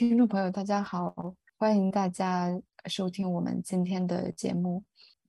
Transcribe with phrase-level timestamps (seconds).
[0.00, 1.14] 听众朋友，大家好，
[1.58, 4.82] 欢迎大家收听我们今天的节目。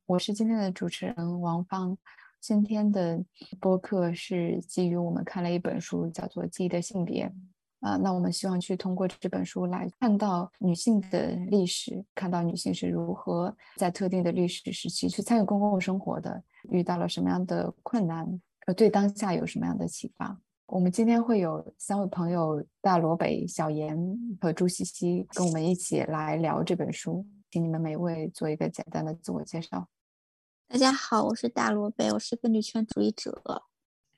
[0.06, 1.98] 我是今天的主持人王芳。
[2.40, 3.22] 今天的
[3.60, 7.28] 播客是基于我们看了一本书，叫做《记忆的性别》
[7.86, 7.98] 啊。
[7.98, 18.26] 那我们希望去通过这本书来看到女性的历史，看到女性是如何在特定的历史时期去参与公共生活的，遇到了什么样的困难，
[18.68, 20.40] 呃，对当下有什么样的启发。
[20.72, 23.94] 我们今天会有三位朋友大罗北、小严
[24.40, 29.90] 和朱西西跟我们一起来聊这本书，请你们每位做一个简单的自我介绍。
[30.70, 33.42] 大家好，我是大罗北，我是个女权主义者。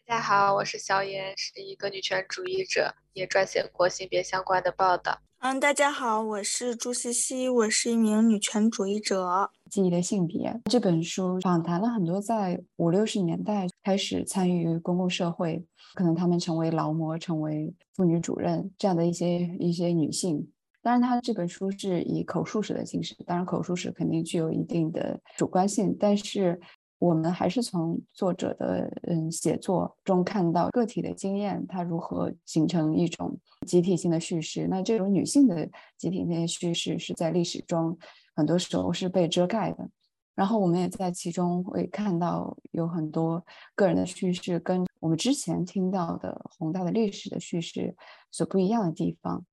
[0.06, 5.18] 大家好，我是小严，是一个女权主义者，也撰写过性别相关的报道。
[5.40, 9.50] 嗯，大家好，我是朱西西，我是一名女权主义者。
[9.72, 15.66] 记忆的性别这本书访谈了很多在五六十年代开始参与公共社会。
[15.96, 20.48] 可能他们成为劳模、成为妇女主任这样的一些一些女性。
[20.82, 26.60] 当然，他这本书是以口述史的形式，当然口述史肯定具有一定的主观性，但是
[26.98, 34.68] 我们还是从作者的嗯写作中看到个体的经验，它如何形成一种集体性的叙事。
[34.68, 37.96] 那这种女性的集体性的叙事是在历史中
[38.36, 39.88] 很多时候是被遮盖的。
[40.36, 43.44] 然后我们也在其中会看到有很多
[43.76, 47.96] 个人的叙事跟我们之前听到的宏大的历史的叙事
[48.32, 49.46] 所不一样的地方，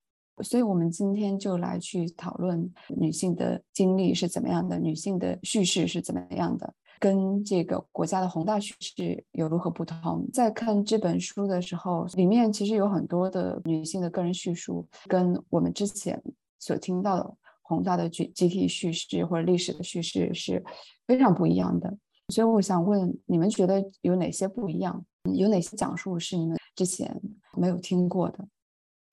[0.43, 10.27] 所以我们今天就来去讨论女性的经历是怎么样的，女性的叙事是怎么样的，跟这个国家的宏大叙事有如何不同。
[10.33, 16.23] 在看这本书的时候，里面其实有很多的女性的个人叙述，跟我们之前
[16.59, 17.37] 所听到的。
[17.71, 20.61] 宏大的集集体叙事或者历史的叙事是
[21.07, 21.97] 非常不一样的，
[22.35, 25.07] 所以我想问你们，觉得有哪些不一样？
[25.37, 27.23] 有哪些讲述是你们之前
[27.57, 28.49] 没有听过的？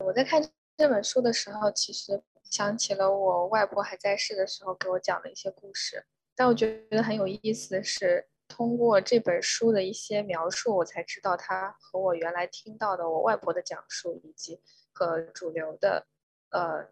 [0.04, 0.44] 我在看
[0.76, 6.04] 这本书的时候，其实想起了我外婆还在世的时候给我讲的一些故事。
[6.36, 14.60] 但我觉得很有意思的是，通过这本书的一些描述，我才知道它和我原来听到的我外婆的讲述，以及
[14.94, 16.08] 和主流的
[16.50, 16.88] 呃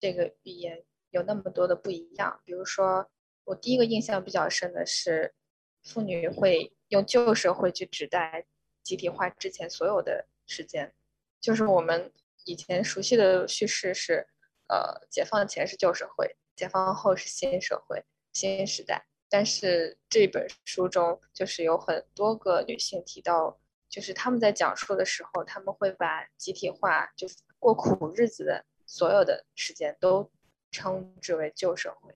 [0.00, 0.84] 这个语言。
[1.10, 3.10] 有那么多的不一样，比如说，
[3.44, 5.34] 我第一个印象比较深的是，
[5.82, 8.46] 妇女会用旧社会去指代
[8.82, 10.94] 集体化之前所有的时间，
[11.40, 12.12] 就是我们
[12.44, 14.28] 以前熟悉的叙事是，
[14.68, 19.06] 呃，解放前是旧社会，解放后是新社会、新时代。
[19.28, 30.30] 但是这本书中就是有很多个女性提到，就是他们在讲述的时候，他们会把集体化就是过苦日子的所有的时间都。
[30.70, 32.14] 称之为旧社会，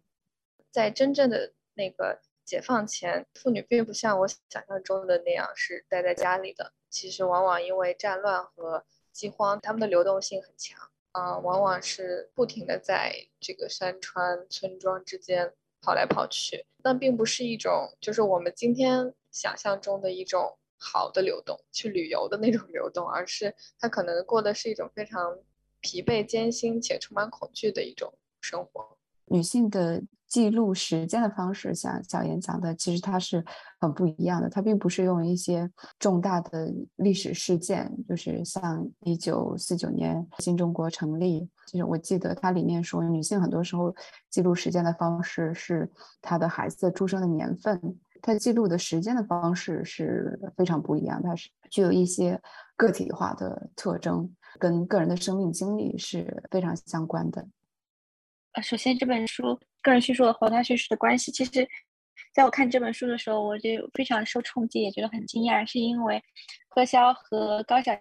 [0.71, 6.73] 在真正的那个解放前，妇女并不像我想象中的那样是待在家里的。
[6.89, 16.67] 其实往往因为战乱和饥荒，他们的流动性很强，啊，往往是不停的在这个山川村庄之间跑来跑去。
[16.85, 25.39] 那并不是一种就是我们今天想象中的一种好的流动，去旅游的那种流动，而是他可能过的是一种非常
[25.81, 28.15] 疲惫、艰辛且充满恐惧的一种。
[28.45, 28.85] 生活，
[29.25, 33.43] 女性的记录时间的方式，像小严讲的，其实它是
[33.81, 34.51] 很不一样的。
[34.51, 41.49] 它并不是用一些重大的历史事件，就是像一九四九年新中国成立。
[41.67, 43.95] 其实我记得它里面说，女性很多时候
[44.29, 45.91] 记录时间的方式是
[46.21, 47.81] 她的孩子出生的年份，
[48.21, 51.23] 她记录的时间的方式是非常不一样。
[51.23, 52.39] 它是具有一些
[52.77, 54.29] 个体化的特征，
[54.59, 57.47] 跟个人的生命经历是非常相关的。
[58.55, 61.69] 呃，首先这本书个人叙述和宏大叙事的关系，其实
[62.33, 66.23] 在我看这本书的时候，我就非常受冲击，也觉得很惊讶，是因为
[66.69, 67.93] 何潇和高晓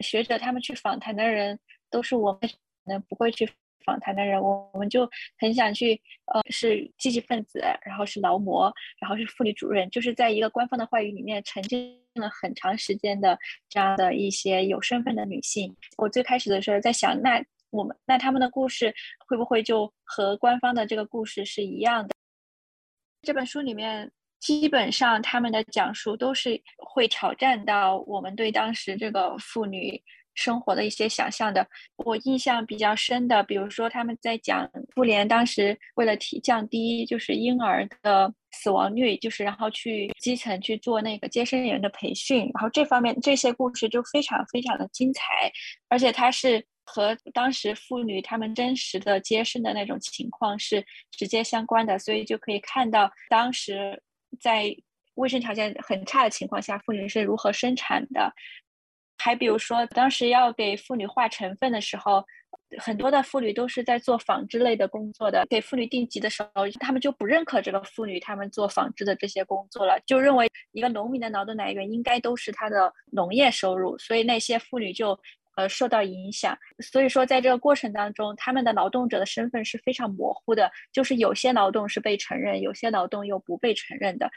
[0.00, 1.56] 学者他们去访谈的人，
[1.90, 2.48] 都是我们可
[2.86, 3.48] 能不会去
[3.84, 5.94] 访谈的人，我我们就很想去，
[6.26, 13.38] 呃，是积极分子，然后是劳模，然后是妇女主任，就是在一个官方的话语里面沉浸了很长时间的
[13.68, 15.72] 这样的一些有身份的女性。
[15.98, 17.40] 我最开始的时候在想，那。
[17.74, 18.94] 我们那他们的故事
[19.26, 22.14] 会不会就和官方的这个故事是一样的？
[23.22, 30.00] 这本书里面基本上他们的讲述都是会挑战到我们对当时这个妇女
[30.34, 31.66] 生活的一些想象的。
[31.96, 45.24] 我印象比较深的，比如说他们在讲妇联当时为了提降低就是婴儿的死亡率，就是然后去基层去做那个接生员的培训，然后这方面这些故事就非常非常的精彩，
[45.88, 46.64] 而且它是。
[46.84, 54.02] 和当时妇女她们真实的接生的那种情况是直接相关的，所以就可以看到当时
[54.40, 54.74] 在
[55.14, 58.32] 卫生条件很差的情况下，妇女是如何生产的。
[59.16, 62.22] 还比如说，当时要给妇女划成分的时候，
[62.78, 75.18] 很多的妇女都是在做纺织类的工作的，给妇女定级的时候，他们就不认可这个妇女他们做纺织的这些工作了，就认为一个农民的劳动来源应该都是他的农业收入，所以那些妇女就
[75.56, 76.56] 呃受到影响。
[76.80, 84.30] 所以说，在这个过程当中，他们的劳动者的身份是非常模糊的，就是有些劳动是被承认，有些劳动又不被承认的。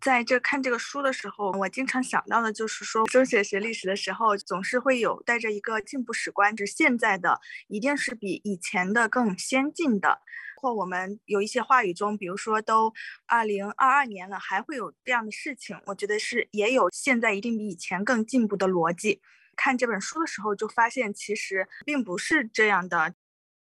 [0.00, 7.38] 在这看这个书的时候，我经常想到的就是说，中学学历史的时候，总是会有带着一个进步史观，就是现在的
[7.68, 10.20] 一定是比以前的更先进的。
[10.56, 12.92] 或我们有一些话语中，比如说都
[13.26, 19.20] 二零二二年了，还会有这样的事情，我觉得是也有现在一定比以前更进步的逻辑。
[19.60, 23.14] 看这本书的时候，就发现其实并不是这样的，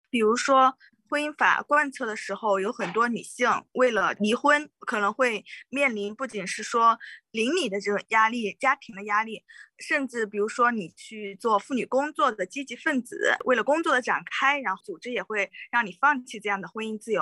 [0.09, 0.77] 比如说。
[1.11, 6.97] 婚姻法贯彻的时候，有很多女性为了离婚，可能会面临不仅是说
[7.31, 9.43] 邻里的这种压力、家庭的压力，
[9.77, 17.21] 甚至比如说你去做妇女工作的积极分子，为了工作的展开，然后组织也会让你放弃这样的婚姻自由。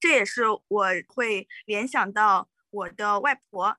[0.00, 3.76] 这也是我会联想到我的外婆。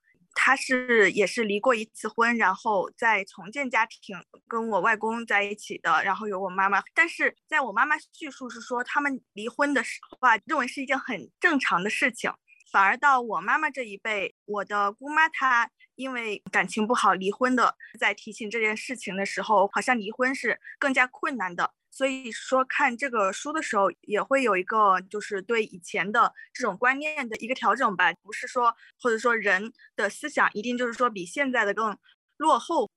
[0.50, 4.18] 他是也是离过一次婚，然后再重建家庭，
[4.48, 6.82] 跟我外公在一起的，然后有我妈妈。
[6.96, 12.32] 但是在我妈妈叙述是说，他们离婚的时候啊，认为是一件很正常的事情。
[12.72, 15.70] 反而到我妈妈这一辈，我的姑妈她
[16.00, 21.74] 因为感情不好离婚的，在提醒这件事情的时候，好像离婚是更加困难的。
[21.92, 31.98] 所以说看这个书的时候，也会有一个就是对以前的这种观念的一个调整吧，不是说或者说人的思想一定就是说比现在的更
[32.38, 32.90] 落后。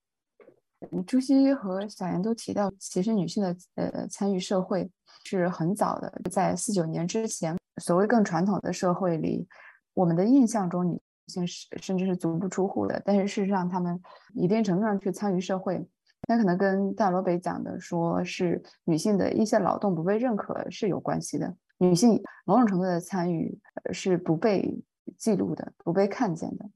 [1.04, 4.88] 朱熹和小严都提到，其实女性的呃参与社会
[5.24, 9.48] 是很早的，在四九年之前，所谓更传统的社会里，
[9.94, 14.00] 我们的印象中女性是甚至是足不出户的，但是事实上他们
[14.34, 15.86] 一定程度上去参与社会。
[16.28, 21.56] 那可能跟大罗北讲的说是女性的一些劳动不被认可是有关系的。
[21.78, 23.58] 女性某种程度的参与
[23.92, 24.80] 是不被
[25.16, 26.70] 记录的、不被看见的。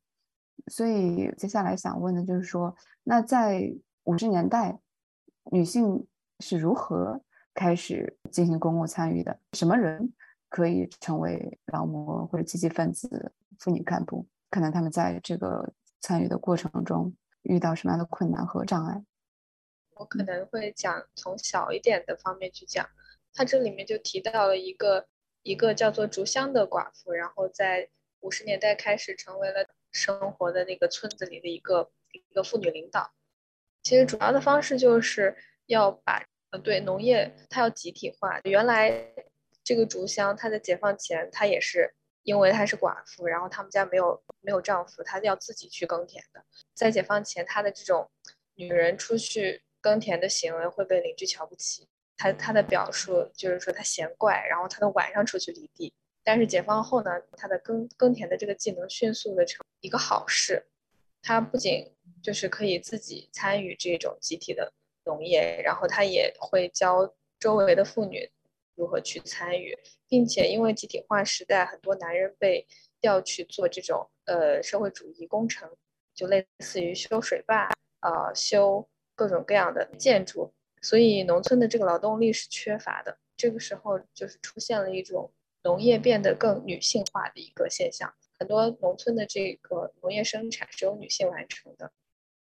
[0.66, 3.72] 所以接下来想问的就是说，那在
[4.02, 4.76] 五十年代，
[5.52, 6.04] 女性
[6.40, 7.20] 是如何
[7.54, 9.38] 开始进行公共参与的？
[9.52, 10.12] 什么人
[10.48, 14.26] 可以成为劳模或者积极分子、妇女干部？
[14.56, 19.05] 可能他们在这个参与的过程中遇到什么样的困难和障碍？
[19.91, 22.88] 我可能会讲从小一点的方面去讲，
[23.35, 25.08] 他这里面就提到了一个
[25.43, 33.12] 一个叫做竹香的寡妇，然后在五十年代开始成为了生活的那个村子里的一个一个妇女领导。
[33.82, 35.37] 其实主要的方式就是
[35.67, 38.41] 要把呃对农业它要集体化。
[38.44, 39.12] 原来
[39.62, 41.94] 这个竹香她在解放前她也是
[42.26, 46.44] 因为她是寡妇，然后他们家没有没有丈夫，她要自己去耕田的。
[46.75, 48.11] 在解放前她的这种
[48.56, 49.62] 女人出去。
[49.82, 51.87] 耕田的行为会被邻居瞧不起，
[52.17, 55.94] 她她的表述就是说她嫌怪，然后她都晚上出去犁地。
[56.25, 60.67] 但是解放后呢，她的耕耕田的这个技能迅速的成一个好事，
[61.22, 64.72] 她不仅就是可以自己参与这种集体的
[65.05, 68.29] 农业，然后她也会教周围的妇女
[68.76, 69.76] 如何去参与，
[70.06, 72.67] 并且因为集体化时代，很多男人被
[73.00, 75.69] 调去做这种呃社会主义工程，
[76.14, 77.70] 就类似于修水坝
[78.00, 78.88] 啊修。
[79.19, 80.52] 各种各样的建筑，
[80.82, 83.17] 所以农村的这个劳动力是缺乏的。
[83.34, 91.91] 这个时候就是出现了一种农业变得更女性化的一个现象，很多农村的这个农业生产是由女性完成的。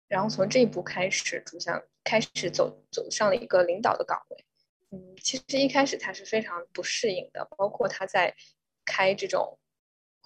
[0.06, 4.44] 然后从这一步开始，主想开始走走上了一个领导的岗位。
[4.90, 8.34] 嗯，其实一开始他是非常不适应的，包括他在
[8.84, 9.58] 开这种。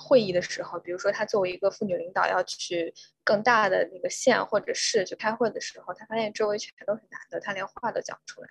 [0.02, 8.48] 会议的时候，比如说她作为一个妇女领导要去更大的那个县或者市去开会的时候，她发现周围全都是男的，她连话都讲不出来。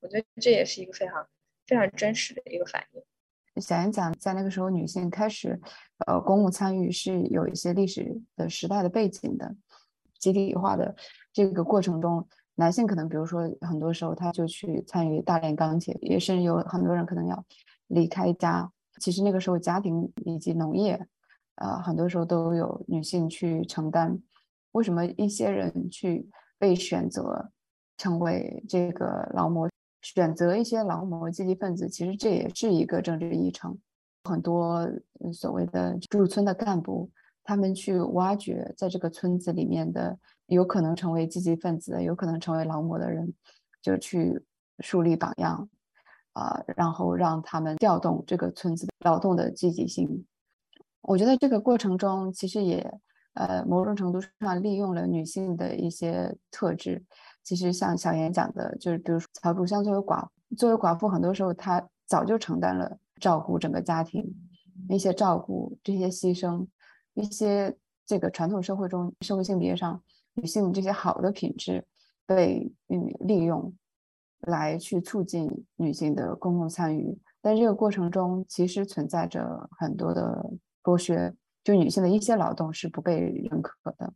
[0.00, 1.28] 我觉得这也是一个非常
[1.64, 3.62] 非常真实的一个反应。
[3.62, 5.60] 想一想，在那个时候，女性开始
[6.08, 9.54] 呃公共参与是有一些历史的时代的背景的，
[10.18, 10.96] 集体化的
[11.32, 17.44] 这个过程中，男性可能比如说很多时候他就去参与大炼钢铁，也甚至有很多人可能要
[17.86, 18.70] 离开家。
[19.00, 21.06] 其实那个时候，家庭以及农业，
[21.54, 24.20] 呃，很多时候都有女性去承担。
[24.72, 26.28] 为什么一些人去
[26.58, 27.50] 被选择
[27.96, 29.70] 成为这个劳模，
[30.02, 31.88] 选择一些劳模积极分子？
[31.88, 33.78] 其实这也是一个政治议程。
[34.24, 34.86] 很多
[35.32, 37.10] 所谓的驻村的干部，
[37.42, 40.18] 他们去挖掘在这个村子里面的
[40.50, 43.32] 有可能成为积极分子、有可能成为劳模的人，
[43.80, 44.44] 就去
[44.80, 45.68] 树立榜样。
[46.32, 50.24] 啊，然后让他们调动这个村子劳动的积极性。
[51.02, 52.88] 我觉得这个过程中，其实也
[53.34, 57.04] 呃某种程度上利用了女性的一些特质。
[57.42, 60.24] 其实像小严讲的，就是比如说曹竹香作为寡
[60.56, 64.24] 作为寡妇，很多时候她早就承担了照顾整个家庭
[64.88, 66.64] 一些照顾这些牺牲，
[67.14, 67.76] 一些
[68.06, 70.00] 这个传统社会中社会性别上
[70.34, 71.86] 女性这些好的品质
[72.26, 73.72] 被嗯利用
[74.40, 80.50] 来去促进女性的公共参与，但这个过程中其实存在着很多的
[80.82, 84.14] 剥削，就女性的一些劳动是不被认可的。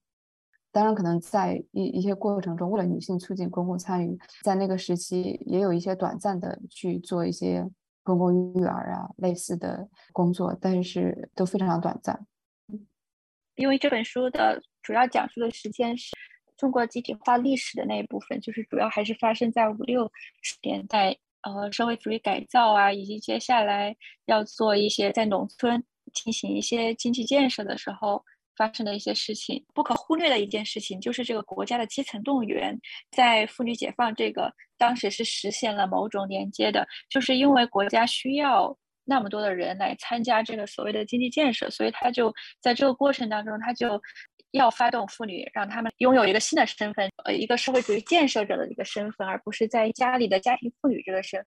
[0.72, 7.68] 当然，可能在一一些过程中，为了女性促进公共参与，在那个时期也有一些短暂的去做一些
[8.02, 12.26] 公共育儿啊类似的工作，但是都非常短暂。
[13.56, 16.10] 因为这本书的主要讲述的时间是
[16.56, 20.10] 中国集体化历史的那一部分，就是主要还是发生在五六
[20.42, 23.96] 十年代，呃，社会主义改造啊，以及接下来
[24.26, 25.82] 要做一些在农村
[26.12, 28.24] 进行一些经济建设的时候。
[28.56, 32.78] 发生的一些事情，不可忽略的一件事情就是这个国家的基层动员，
[33.10, 44.00] 在妇女解放这个当时是实现了某种连接的，就是因为国家需要那么多的人来参加这个所谓的经济建设，所以他就在这个过程当中，他就
[44.52, 51.44] 要发动妇女，让他们拥有一个新的身份，呃，一个社会主义建设者的一个身份，而不是在家里的家庭妇女这个身。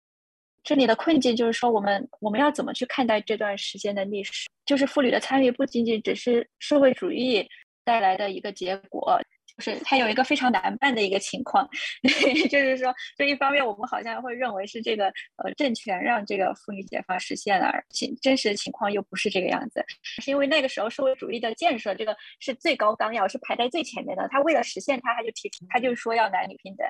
[0.63, 4.49] 这里的困境就是说，我们我们要怎么去看待这段时间的历史？
[4.65, 7.47] 就是妇女的参与不仅仅只是社会主义
[7.85, 9.17] 带来的一个结果，
[9.57, 11.67] 就是它有一个非常难办的一个情况。
[12.49, 19.83] 就是说，这一方面我们好像会认为是这个呃政权让这个妇女解放实现了，情真实情况又不是这个样子，
[20.21, 24.27] 是因为那个时候社会主义的建设这个是最高纲要，是排在最前面的。
[24.29, 26.87] 他为了实现它，他就提他就说要男女平等。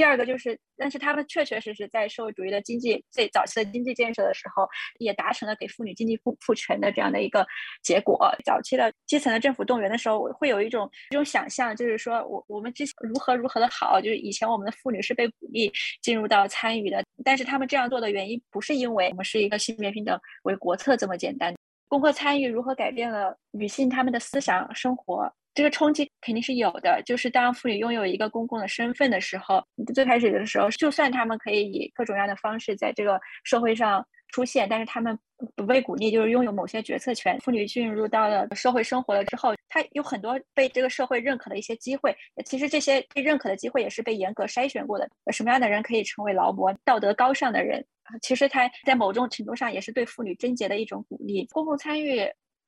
[0.00, 4.66] 第二个就是，但是他们确确实实在社会主义的经济最早期的经济建设的时候，
[4.98, 7.46] 也达成了给妇女经济赋赋权的这样的一个
[7.82, 8.18] 结果。
[8.42, 21.54] 早期的基层的政府动员的时候，会有一种一种想象，就是说我我们之前如何如何的好，就是以前我们的妇女是被鼓励进入到参与的，但是他们这样做的原因不是因为我们是一个性别平等为国策这么简单。
[21.88, 25.30] 工会参与如何改变了女性她们的思想生活？
[25.52, 29.62] 这个冲击肯定是有的，就是当妇女拥有一个公共的身份的时候，
[29.94, 35.18] 最开始的时候，就算她们可以以各种各样的方式在这个社会上出现，但是她们
[35.56, 37.38] 不被鼓励，就是拥有某些决策权。
[37.40, 42.16] 妇女进入到了社会生活了之后，她有很多被这个社会认可的一些机会。
[42.46, 45.08] 其实这些被认可的机会也是被严格筛选过的。
[45.32, 46.72] 什么样的人可以成为劳模？
[46.84, 47.84] 道德高尚的人
[48.22, 51.44] 其实他在某种程度上也是对妇女贞洁的一种鼓励。
[51.50, 52.22] 公共参与。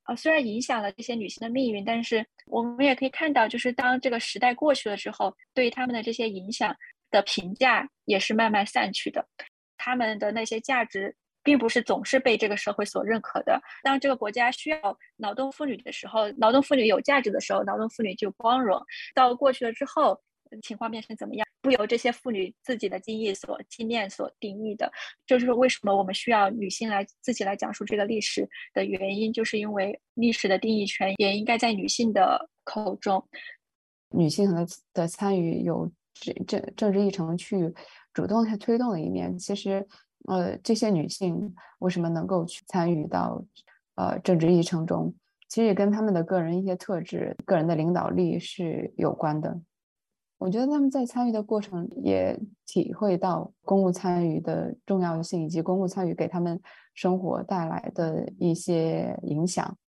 [0.05, 6.75] 啊，虽然影响了这些女性的命运，但是我们也可以看到，就是当这个时代过去了之后，对他们的这些影响
[7.11, 9.25] 的评价也是慢慢散去的。
[9.77, 13.61] 他们的那些价值，并不是总是被这个社会所认可的。
[13.83, 18.81] 当这个国家需要劳动妇女的时候，劳动妇女有价值的时候，劳动妇女就光荣。
[19.15, 20.21] 到过去了之后。
[20.61, 24.91] 情况变成怎么样，不由这些妇女自己的经历所经验所定义的，
[25.27, 33.25] 就是为什么我们需要女性来自己来讲述这个历史的原因，就是因为历史的定义权也应该在女性的口中。
[34.11, 37.73] 女性的的参与有政政政治议程去
[38.13, 39.39] 主动去推动的一面。
[39.39, 39.87] 其实，
[40.29, 43.43] 呃，这些女性为什么能够去参与到
[43.95, 45.15] 呃政治议程中，
[45.49, 49.59] 其实也跟她们的个人一些特质、个人的领导力是有关的。
[50.43, 56.61] 我觉得他们在参与的过程也体会到公共参与的重要性，以及公共参与给他们
[56.95, 59.79] 生活带来的一些影响，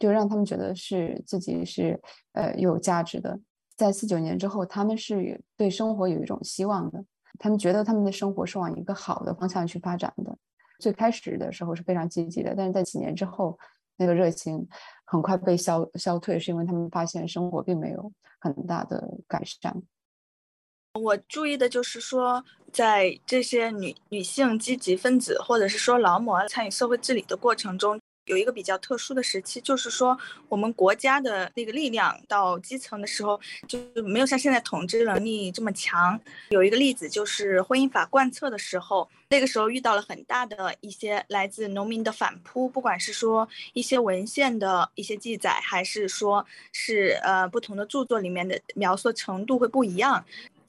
[0.00, 2.00] 就让他们觉得是自己是
[2.32, 3.38] 呃有价值的。
[3.76, 7.04] 在四九年之后，他们是对生活有一种希望的，
[7.38, 10.36] 他们觉得他们的生活是往一个好的方向去发展的。
[10.80, 13.56] 最开始的时候是非常积极的，但是在几年之后，
[13.96, 14.66] 那个热情
[15.04, 19.80] 很快被消消退，是因为他们发现生活并没有很大的改善。
[21.00, 30.18] 我注意的就是说，在这些女女性积极分子，或者是说劳模参与社会治理的过程中，有一个比较特殊的时期，就是说
[30.50, 36.20] 我们国家的那个力量到基层的时候，就没有像现在统治能力这么强。
[36.50, 50.24] 有一个例子就是婚姻法贯彻的时候，那个时候遇到了很大的一些来自农民的反扑，不管是说一些文献的一些记载，还是说是呃不同的著作里面的描述程度会不一样。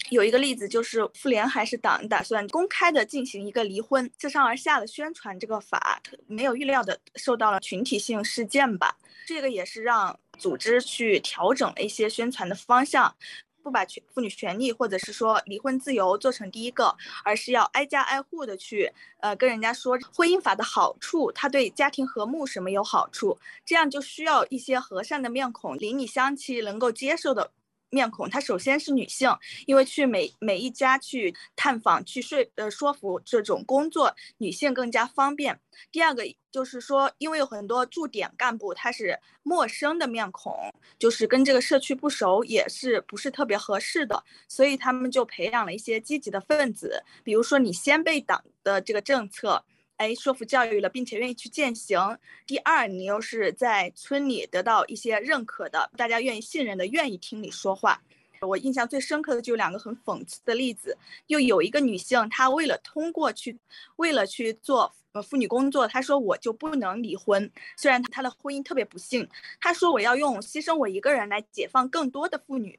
[0.09, 8.97] 有一个例子，就是妇联还是党打算公开的进行一个离婚，自上而下的宣传这个法，没有预料的受到了群体性事件吧。
[9.25, 13.15] 这个也是让组织去调整了一些宣传的方向，
[13.63, 18.91] 不把权妇女权利或者是说离婚自由做成第一个，而是要挨家挨户的去
[19.21, 27.51] 呃跟人家说婚姻法的好处，它对家庭和睦什么有好处，这样就需要一些和善的面孔，邻里乡亲能够接受的。
[27.93, 29.29] 面孔，她首先是女性，
[29.67, 35.59] 因为去每每一家去探访、去说呃说服这种工作，女性更加方便。
[35.91, 40.53] 第二个就是说，因为有很多驻点干部他是陌生的面孔，
[40.97, 49.63] 就是跟这个社区不熟，也是不是特别合适的，所以他们就培养了一些积极的分子，比如说你先被党的这个政策。
[50.03, 51.97] 哎，说服教育了，并且愿意去践行。
[52.45, 58.01] 第二，你又是在村里得到一些认可的，大家愿意信任的，愿意听你说话。
[58.41, 63.57] 我印象最深刻的就有两个很讽刺的例子，又有一个女性，她为了通过去，
[63.95, 69.25] 为了去做呃妇女工作，她说我就不能离婚，虽然她的婚姻特别不幸，
[69.61, 72.77] 她说我要用牺牲我一个人来解放更多的妇女。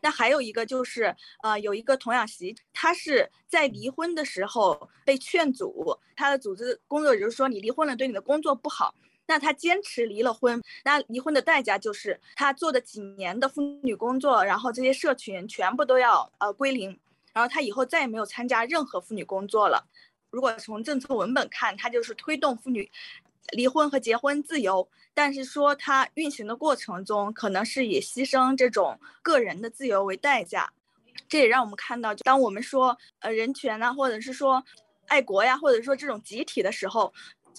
[0.00, 8.94] 那还有一个就是，呃，有一个童养媳，她是在离婚的时候被劝阻，她的组织工作就是说，你离婚了对你的工作不好。
[9.26, 16.98] 那她坚持离了婚，那离婚的代价就是她做的几年的妇女工作，然后这些社群全部都要呃归零，
[17.32, 19.86] 然后她以后再也没有参加任何妇女工作了。
[20.34, 22.90] 如果从政策文本看，它就是推动妇女。
[23.52, 30.72] 离婚和结婚自由，但是说它运行的过程中，可能是以牺牲这种个人的自由为代价。
[31.28, 34.64] 这也让我们看到，当我们说呃人权呐，或者是说
[35.06, 37.12] 爱国呀，或者说这种集体的时候，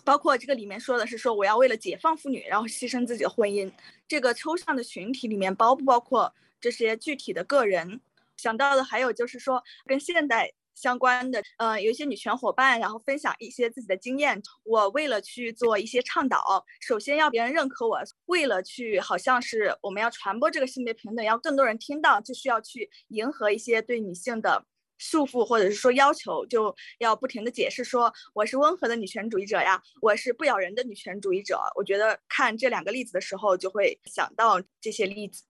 [0.04, 3.72] 包括这个里面说的是说我要为了解放妇女，然后牺牲自己的婚姻。
[4.06, 8.02] 这个抽象的群体里面包不包括这些具体的个人？
[8.36, 10.52] 想到的还有就是说跟现代。
[10.76, 14.42] 相关的，呃，有一些女权伙伴，然后分享一些自己的经验。
[14.64, 24.66] 我为了去做一些倡导，首先要别人认可我，为了去好像是我们要传播这个性别平等，要更多人听到，就需要去迎合一些对女性的
[24.98, 31.60] 束缚或者是说要求，就要不停的解释说我是温和的女权主义者呀，我是不咬人的女权主义者。
[31.76, 35.44] 我觉得看这两个例子的时候，就会想到这些例子。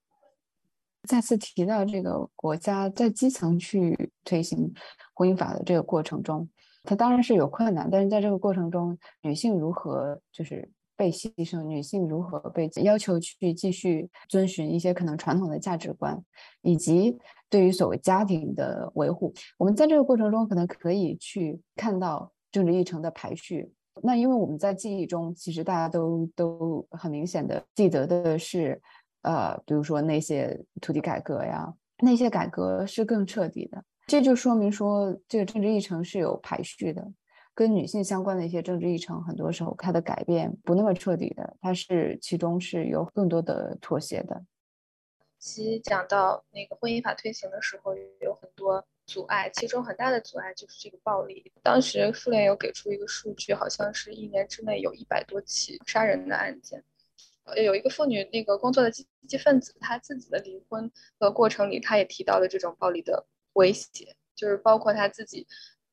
[1.08, 4.74] 再次提到这个国家在基层去推行
[5.15, 6.48] 婚姻法的这个过程中，
[6.84, 16.21] 它当然是有困难，但是在这个过程中，女性如何就是被牺牲，女性如何被要求去继续遵循一些可能传统的价值观，
[16.62, 17.17] 以及
[17.49, 23.71] 对于所谓家庭的维护，我们在这个过程中可能可以去看到政治议程的排序。
[24.04, 28.80] 那因为我们在记忆中，其实大家都都很明显的记得的是。
[29.28, 37.04] 呃，比如说那些土地改革呀，那些改革是更彻底的，这就说明说这个政治议程是有排序的，
[37.54, 44.44] 跟女性相关的一些政治议程，很多时候它的改变不那么彻底的，它是其中是有更多的妥协的。
[45.39, 51.52] 其讲到那个婚姻法推行的时候，有很多阻碍，其中很大的阻碍就是这个暴力。
[51.62, 56.84] 当时妇联有给出一个数据，好像是一年之内有一百多起杀人的案件。
[57.63, 65.46] 有一个妇女，那个工作的积极分子，她自己的离婚的过程里，她也提到了这种暴力的威胁，就是包括她自己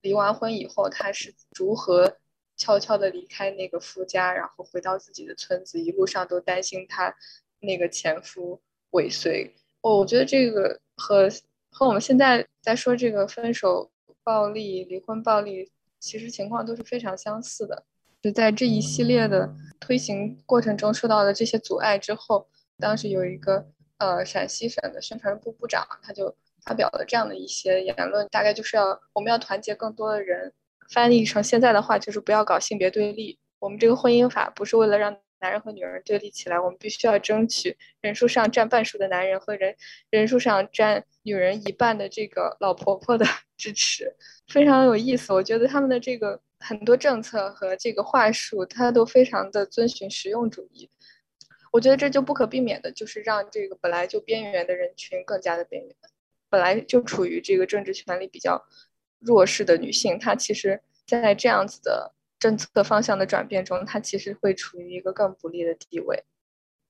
[0.03, 2.19] 离完婚以后，她是如何
[2.57, 7.13] 悄悄的离开那个夫家，然后回到自己的村子，一路上都担心她
[7.61, 9.55] 那个前夫尾随。
[9.81, 11.29] 哦，我觉得这个和
[11.71, 13.91] 和我们现在在说这个分手
[14.23, 17.85] 暴力、离婚暴力，其实情况都是非常相似的。
[18.21, 22.47] 就在这一系列的推行过程中受到了这些阻碍之后，
[22.79, 23.67] 当时有一个
[23.99, 30.53] 呃陕西省的宣传部部长，他就发表了这样的一些言论，大概就是要我们要团结更多的人，
[30.91, 33.39] 翻译成现在的话就是不要搞性别对立。
[33.59, 39.75] 我们这个婚姻法不是为了让男人和女人对立起来，我们必须要争取人数上占半数的男人和人
[40.11, 43.25] 人数上占女人一半的这个老婆婆的
[43.57, 44.15] 支持，
[44.49, 45.33] 非常有意思。
[45.33, 46.41] 我觉得他们的这个。
[46.65, 50.89] 很多政策和这个话术，它都非常的遵循实用主义。
[51.73, 55.93] 我觉得这就不可避免的，就是让这个本来就边缘的人群更加的边缘。
[56.53, 58.63] 本来就处于这个政治权力比较
[59.21, 66.25] 弱势的女性，她其实在这样子的政策方向的转变中，她其实会处于一个更不利的地位。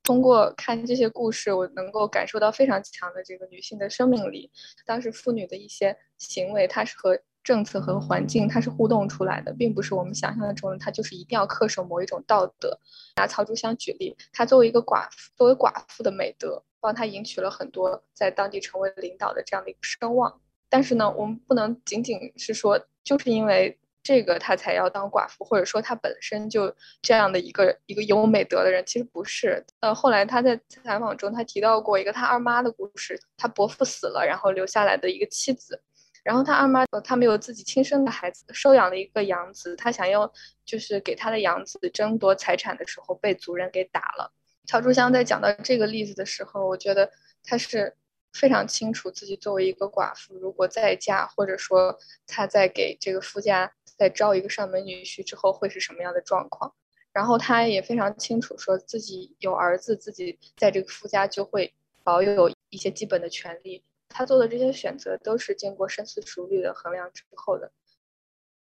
[0.03, 4.51] 通过看这些故事，我能够感受到非常强的这个女性的生命力。
[4.85, 12.81] 当时妇女的一些行为，它是和政策和环境它是互动出来的，并不是我们想象的中的，它就是一定要恪守某一种道德。
[13.15, 20.41] 拿曹竹香举例，她作为一个寡妇，作为寡妇的美德，帮他赢取了很多在当地成为领导的这样的一个声望。
[20.69, 29.65] 但是呢，我们不能仅仅是说，就是因为这个他才要当寡妇，或者说他本身就这样的一个一个有美德的人，其实不是。
[29.81, 35.81] 呃，后来他在采访中，他提到过一个他二妈的故事，他伯父死了，然后留下来的一个妻子。
[36.25, 39.75] 然后他二妈，他没有自己亲生的孩子，收养了一个养子。
[39.77, 40.33] 他想要
[40.65, 44.33] 就是给他的养子争夺财产的时候，被族人给打了。
[44.67, 47.11] 乔竹香在讲到这个例子的时候，我觉得
[47.43, 47.95] 他是
[48.33, 56.73] 非常清楚自己作为一个寡妇，如果再嫁，或者说她在给这个夫家再招一个上门女婿之后会是什么样的状况。
[57.13, 63.85] 然后她也非常清楚，说自己有儿子，自己在这个夫家就会保有一些基本的权利。
[64.09, 67.71] 她做的这些选择都是经过深思熟虑的衡量之后的。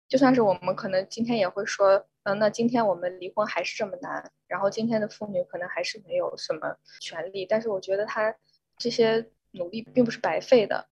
[0.10, 7.46] 就算是我们可能今天也会说，嗯，那今天我们离婚还是这么难，然后今天的妇女可能还是没有什么权利。
[7.46, 8.36] 但是我觉得她
[8.78, 10.90] 这些努力并不是白费的。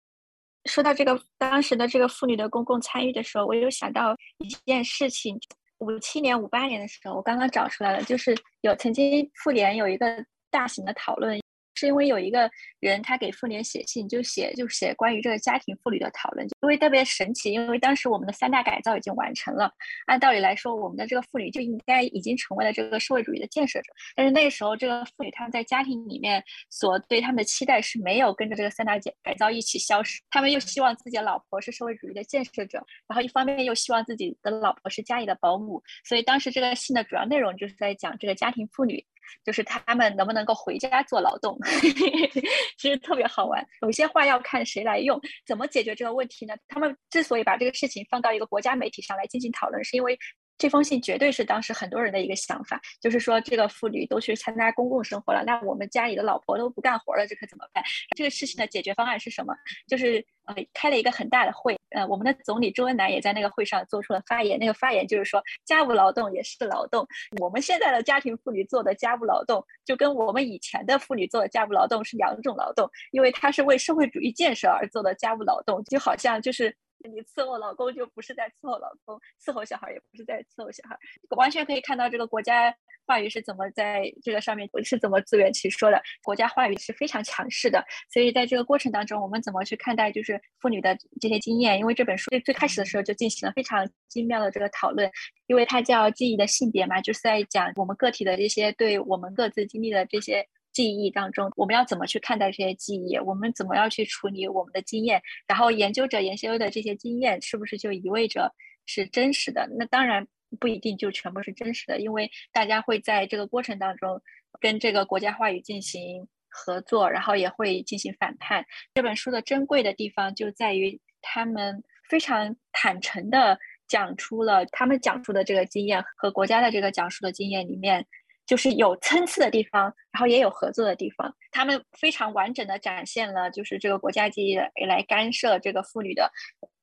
[0.65, 5.37] 说到这个当时的这个妇女的公共参与的时候，我有想到一件事情。
[5.79, 11.40] 五七年、五八年的时候，我刚刚找出来了，就是有曾经妇联有一个大型的讨论。
[11.81, 19.73] 是因为有一个人，他给妇联写信，就写就写关于这个家庭妇女的讨论，因为特别神奇，因为当时我们的三大改造已经完成了，
[20.05, 23.91] 按道理来说，我们的这个妇女就应该已经成为了这个社会主义的建设者。
[24.15, 39.03] 但是那个时候，这个妇女她们在家庭里面所对他们的期待是没有跟着这个三大改改造一起消失，他们又希望自己的老婆是社会主义的建设者，然后一方面又希望自己的老婆是家里的保姆，所以当时这个信的主要内容就是在讲这个家庭妇女。
[39.43, 41.57] 就是他们能不能够回家做劳动，
[42.77, 43.65] 其实特别好玩。
[43.81, 46.53] 有些话要看谁来用，怎么解决这个问题呢？
[46.67, 50.17] 他们之所以把这个事情放到一个国家媒体上来进行讨论，是因为。
[50.61, 57.83] 这封信绝对是当时很多人的一个想法，就是说这个妇女都去参加公共生活了，那我们家里的老婆都不干活了，这可怎么办？
[58.15, 59.55] 这个事情的解决方案是什么？
[59.87, 67.07] 就是呃开了一个很大的会，呃我们的总理周恩来也在那个会上做出了发言，那个发言就是说家务劳动也是劳动，
[67.39, 76.77] 我们现在的家庭妇女做的家务劳动就跟我们以前的妇女做的家务劳动是两种劳动，因为它是为社会主义建设而做的家务劳动，就好像就是。
[77.09, 80.97] 你伺候老公就不是在伺候老公，伺候小孩也不是在伺候小孩，
[81.37, 82.73] 完全可以看到这个国家
[83.05, 86.01] 话语是怎么在这个上面是怎么自圆其说的。
[86.23, 91.79] 国家话语是非常强势的，所以在这个过程当中，我们怎么去看待就是妇女的这些经验？
[91.79, 95.09] 因为这本书最开始的时候就进行了非常精妙的这个讨论，
[95.47, 100.47] 因为它叫《记忆的性别》嘛，就是在讲我们个体的这些对我们各自经历的这些。
[100.71, 103.17] 记忆当中，我们要怎么去看待这些记忆？
[103.19, 105.21] 我们怎么要去处理我们的经验？
[105.47, 108.53] 然后研究者研究的这些经验，是不是就意味着
[108.85, 109.67] 是真实的？
[109.77, 110.25] 那当然
[110.59, 114.21] 不一定就全部是真实的，因为大家会在这个过程当中
[114.59, 118.65] 跟这个国家话语进行合作，然后也会进行反叛。
[118.93, 128.05] 这本书的珍贵的地方就在于他们非常坦诚的讲出了他们讲述的这个经验和国家的这个讲述的经验里面。
[128.51, 131.33] 就是有参差的地方，然后也有合作的地方。
[131.53, 136.29] 他们非常完整的展现了，就是这个国家记忆来干涉这个妇女的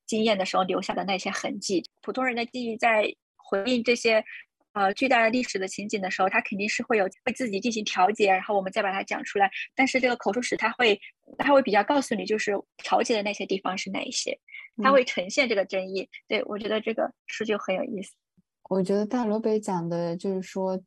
[0.06, 1.84] 经验的时候留下的那些痕迹。
[2.00, 3.04] 普通人的记忆在
[3.36, 4.24] 回应这些
[4.72, 9.50] 呃巨大的历史的情景的时候，他肯定是会有会自己进行调节，然后我们再把它讲出来。
[9.74, 10.98] 但是这个口述史，它会
[11.36, 14.40] 它会比较告诉你，就是调节的那些地方是哪一些，
[14.82, 16.08] 它会呈现这个争议。
[16.26, 18.14] 对我觉得这个书就很有意思。
[18.70, 20.82] 我觉得大罗北讲的就是说。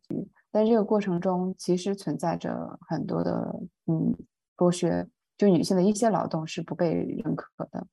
[0.51, 4.13] 在这个过程中，其实存在着很多的嗯
[4.57, 7.87] 剥削，就女性的一些劳动是不被认可的，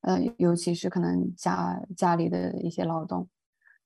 [0.00, 3.28] 嗯，尤其是可能家家里的一些劳动。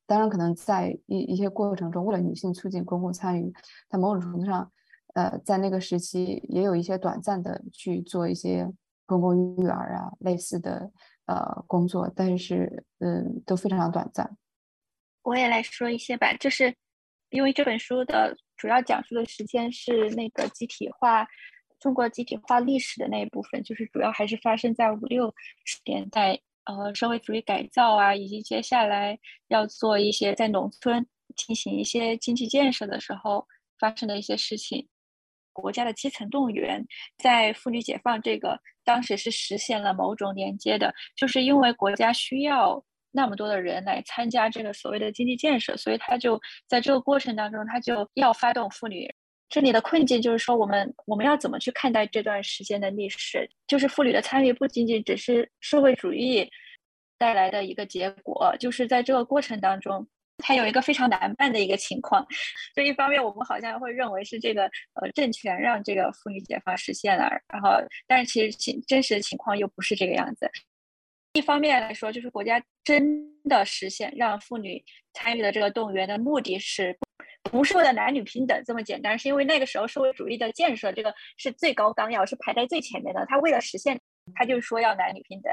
[0.06, 3.52] 当然，可能在一一些过程中，为了女性促进公共参与，
[3.90, 4.72] 在某种程度上，
[5.14, 8.72] 呃，在那个时期也有一些短暂的去做一些
[9.04, 10.90] 公共育儿啊类似的
[11.26, 14.36] 呃工作，但是嗯都非常短暂。
[15.22, 16.74] 我也来说一些吧，就是。
[17.30, 21.26] 因为这本书的主要讲述的时间是那个集体化，
[21.80, 25.34] 中国集体化历史的那一部分，就是主要还是发生在五六
[25.64, 31.04] 十年代，呃，社会主义改造啊，以及接下来要做一些在农村
[31.36, 33.46] 进行一些经济建设的时候
[33.78, 34.88] 发生的一些事情。
[35.52, 36.86] 国家的基层动员
[37.18, 42.84] 在妇女解放这个当时是实现了某种连接的，就是因为国家需要。
[43.16, 49.10] 那么多的人来参加这个所谓的经济建设，所以他就在这个过程当中，他就要发动妇女。
[49.48, 53.48] 这里的困境就是说，我们我们要怎么去看待这段时间的历史？
[53.66, 56.46] 就是妇女的参与不仅仅只是社会主义
[57.16, 60.06] 带来的一个结果，就是在这个过程当中，
[60.38, 62.26] 它有一个非常难办的一个情况。
[62.74, 64.64] 就一方面，我们好像会认为是这个
[65.00, 67.70] 呃政权让这个妇女解放实现了，然后
[68.06, 70.50] 但是其实情真实的情况又不是这个样子。
[71.36, 76.96] 一方面来说，就是国家真的实现让妇女参与的这个动员的目的是，
[77.42, 83.22] 不是为了男女平等这么简单，是因为那个时候社会主义的建设这个是最高纲要，是排在最前面的。
[83.26, 84.00] 他为了实现，
[84.34, 85.52] 他就说要男女平等。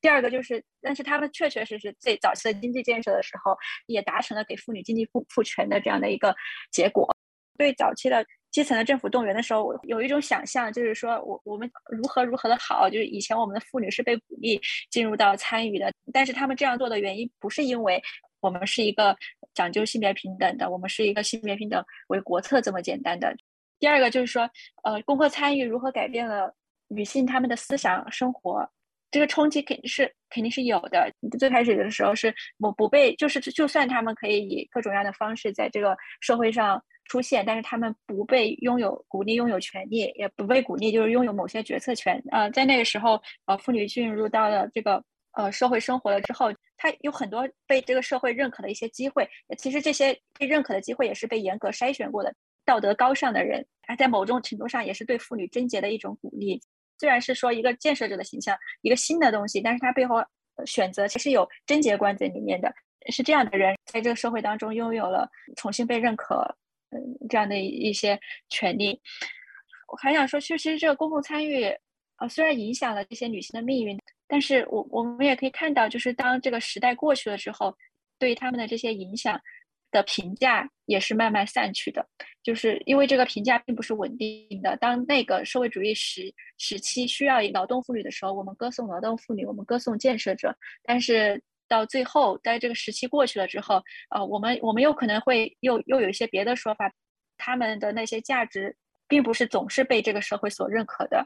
[0.00, 3.54] 第二个就是，但是他们确确实实最早期的经济建设的时候，
[3.84, 6.34] 也达成了给妇女经济赋赋权的这样的一个
[6.72, 7.06] 结果。
[7.58, 14.60] 对早期的基层的政府动员的时候，我有一种想象，就是说我我们如何如何的好，就是以前我们的妇女是被鼓励
[14.90, 18.02] 进入到参与的，但是他们这样做的原因不是因为
[18.40, 19.16] 我们是一个
[19.54, 23.34] 讲究性别平等的，我们是一个性别平等为国策这么简单的。
[23.78, 24.50] 第二个就是说，
[24.82, 26.54] 呃，公共参与如何改变了
[26.88, 28.68] 女性她们的思想生活，
[29.10, 31.12] 这个冲击肯定是肯定是有的。
[31.38, 36.82] 最开始的时候是我不被，就是就算他们可以以各种各样的方式在这个社会上。
[37.06, 42.22] 出现，但是他们不被拥有鼓励拥有权利，也不被鼓励就是拥有某些决策权。
[42.30, 49.28] 呃，在那个时候，呃，妇女进入到了这个呃社会生活了之后，她有很多被这个社会认可的一些机会。
[49.58, 52.32] 其实这些被认可的机会也是被严格筛选过的，
[52.64, 53.66] 道德高尚的人，
[53.98, 56.62] 在某种程度上也是对妇女贞洁的一种鼓励。
[57.00, 60.22] 虽然是说一个建设者的形象，一个新的东西，但是它背后
[60.66, 62.70] 选择其实有贞洁观在里面的，
[63.10, 66.56] 是这样的人在这个社会当中拥有了重新被认可。
[66.90, 69.00] 嗯，这样的一些权利，
[69.88, 71.64] 我还想说，其实这个公共参与，
[72.18, 77.72] 呃，虽然影响了这些女性的命运，但是我我们也可以看到，就是当这个时代过去了之后，
[78.18, 79.40] 对他们的这些影响
[79.90, 82.06] 的评价也是慢慢散去的，
[82.42, 84.76] 就是因为这个评价并不是稳定的。
[84.76, 91.42] 当那个社会主义时时期需要劳动妇女的时候，我们歌颂劳动妇女，我们歌颂建设者，但是。
[91.70, 93.80] 到最后，在这个时期过去了之后，
[94.12, 96.92] 呃，我们我们又可能会又又有一些别的说法，
[97.38, 98.76] 他们的那些价值
[99.06, 101.24] 并不是总是被这个社会所认可的。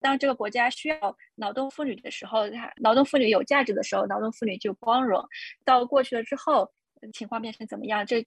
[0.00, 2.44] 当这个国家需要劳动妇女的时候，
[2.76, 5.22] 劳动妇女有价值的时候，劳动妇女就光荣。
[5.62, 6.72] 到过去了之后，
[7.12, 8.04] 情况变成怎么样？
[8.04, 8.24] 这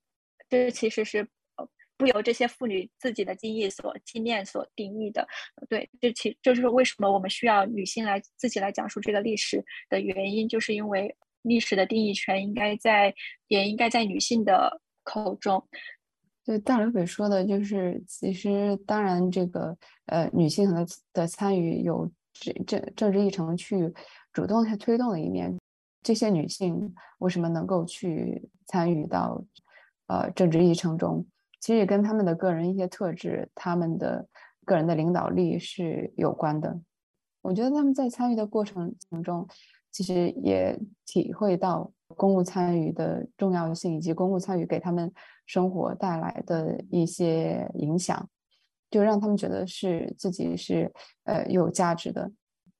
[0.49, 1.27] 这其实是
[1.97, 5.27] 不由这些妇女自己的经历所经验所定义的。
[5.69, 11.15] 对，这其就是为什么我们需要女性来自己来讲述这个历史的原因，就是因为。
[11.47, 13.13] 历史的定义权应该在，
[13.49, 15.63] 也应该在女性的口中。
[16.43, 20.83] 对，大刘北说的就是，其实当然这个呃女性的
[21.13, 23.93] 的参与有政政政治议程去
[24.33, 25.55] 主动去推动的一面。
[26.05, 29.43] 这些女性为什么能够去参与到
[30.05, 31.25] 呃政治议程中？
[31.59, 34.27] 其实也跟她们的个人一些特质、她们的
[34.63, 36.79] 个人的领导力是有关的。
[37.41, 39.47] 我觉得他们在参与的过程中。
[39.91, 45.09] 其实也体会到公共参与的重要性，以及公共参与给他们
[45.45, 48.27] 生活带来的一些影响，
[48.91, 50.91] 就让他们觉得是自己是
[51.23, 52.29] 呃有价值的。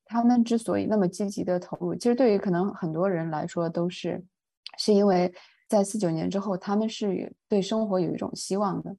[0.06, 4.24] 他们之所以那么积极的投入，其实对于可能很多人来说都是，
[4.78, 5.34] 是因为
[5.68, 8.96] 在四九年之后，他们是对生活有一种希望的，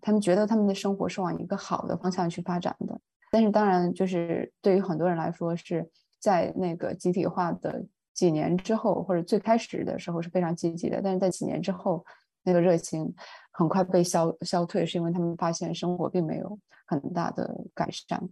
[0.00, 3.00] 他们觉得他们的生活是往一个好的方向去发展的。
[3.32, 5.90] 但是当然，就是对于很多人来说是。
[6.22, 12.04] 在那个集体化的几年之后，或者最开始的时候是非常积极的，但是在几年之后，
[12.42, 13.10] 那个热情
[13.52, 18.22] 很快被消消退，是因为他们发现生活并没有很大的改善。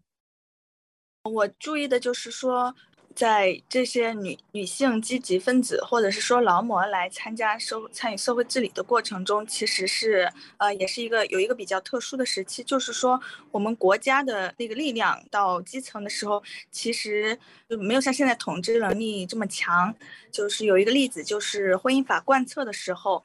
[1.22, 2.74] 我注意的就是说。
[3.14, 17.36] 在这些女女性积极分子，或者是说劳模来参加社参与社会治理的过程中，其实是呃，也是一个有一个比较特殊的时期，就是说我们国家的那个力量到基层的时候，其实
[17.68, 19.92] 就没有像现在统治能力这么强。
[20.30, 23.24] 就是有一个例子，就是婚姻法贯彻的时候。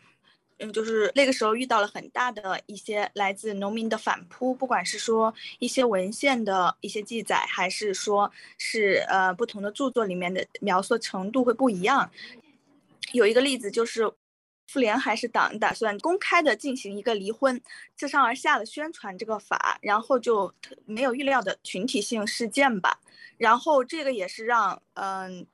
[0.60, 12.10] 嗯，就是那个时候遇到了很大的一些来自农民的反扑，不管是说一些文献的一些记载，还是说是呃不同的著作里面的描述程度会不一样。
[13.12, 14.12] 有一个例子就是，
[14.68, 17.62] 妇联还是党打算公开的进行一个离婚，
[17.96, 20.54] 自上而下的宣传这个法，然后就
[20.86, 23.00] 没有预料的群体性事件吧。
[23.38, 25.46] 然后这个也是让嗯。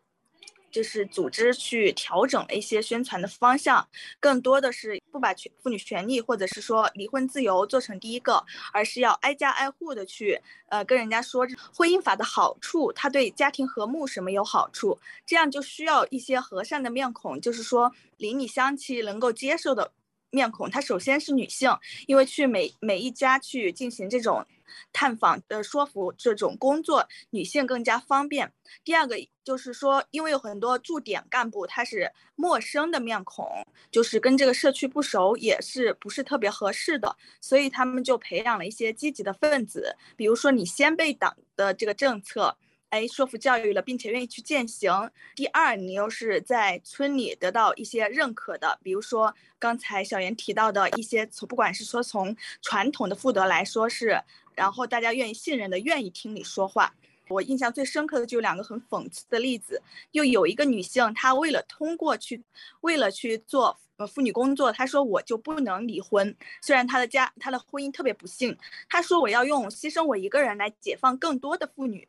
[0.72, 3.88] 就是组织去调整了一些宣传的方向，
[4.20, 19.92] 更多的是不把权妇女权利或者是说离婚自由做成第一个，而是要挨家挨户的去呃跟人家说婚姻法的好处，它对家庭和睦什么有好处，这样就需要一些和善的面孔，就是说邻里乡亲能够接受的
[20.32, 20.70] 面孔。
[20.70, 21.72] 她首先是女性，
[22.08, 24.46] 因为去每每一家去进行这种。
[24.94, 28.54] 探访的说服这种工作，女性更加方便。
[28.84, 39.96] 第二个就是说，因为有很多驻点干部他是陌生的面孔，就是跟这个社区不熟，也是不是特别合适的，所以他们就培养了一些积极的分子。
[40.16, 42.56] 比如说，你先被党的这个政策，
[42.90, 45.12] 哎，说服教育了，并且愿意去践行。
[45.36, 54.22] 第二，你又是在村里得到一些认可的，比如说刚才小严提到的一些，从不管是说从传统的妇德来说是。
[54.56, 56.94] 然后大家愿意信任的，愿意听你说话。
[57.30, 62.44] 我印象最深刻的就有两个很讽刺的例子，又有一个女性，她为了通过去，
[62.82, 68.58] 为了去做呃妇女工作，她说我就不能离婚，虽然她的家她的婚姻特别不幸，
[68.90, 72.06] 她说我要用牺牲我一个人来解放更多的妇女。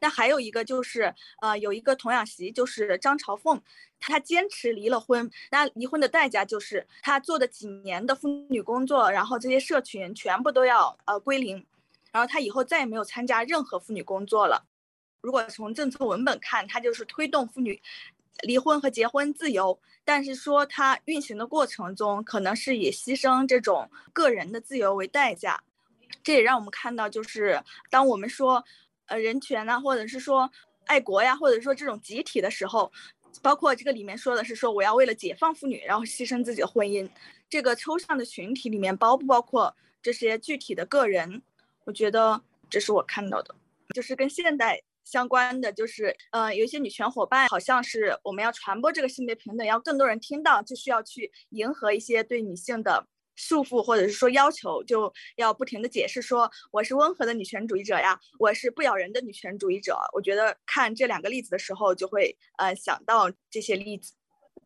[0.00, 3.60] 那还有一个就是，呃，有一个童养媳，就是张朝凤，
[3.98, 5.30] 她坚持离了婚。
[5.50, 11.64] 那离婚的代价就是她做的几年的妇女工作，然后这些社群全部都要呃归零，
[12.12, 14.66] 然后她以后再也没有参加任何妇女工作了。
[15.20, 17.80] 如果从政策文本看，它就是推动妇女
[18.42, 25.62] 离婚和结婚自由，但是说它运行的过程中，可能是以牺牲这种个人的自由为代价。
[26.22, 28.64] 这也让我们看到，就是当我们说。
[29.06, 30.50] 呃，人权呐，或者是说
[30.86, 32.90] 爱国呀，或者说这种集体的时候，
[33.42, 37.08] 包括这个里面说的是说我要为了解放妇女，然后牺牲自己的婚姻，
[37.48, 41.42] 这个抽象的群体里面包不包括这些具体的个人？
[41.84, 42.40] 我觉得
[42.70, 43.54] 这是我看到的，
[43.94, 53.06] 就是跟现代相关的，就是呃，有一些女权伙伴好像是我们要传播这个性别平等，要更多人听到，就需要去迎合一些对女性的。
[53.36, 59.96] 束缚或者是说要求，就要不停的解释说我是温和的女权主义者呀，我是不咬人的女权主义者。
[60.12, 64.12] 我觉得看这两个例子的时候，就会呃想到这些例子。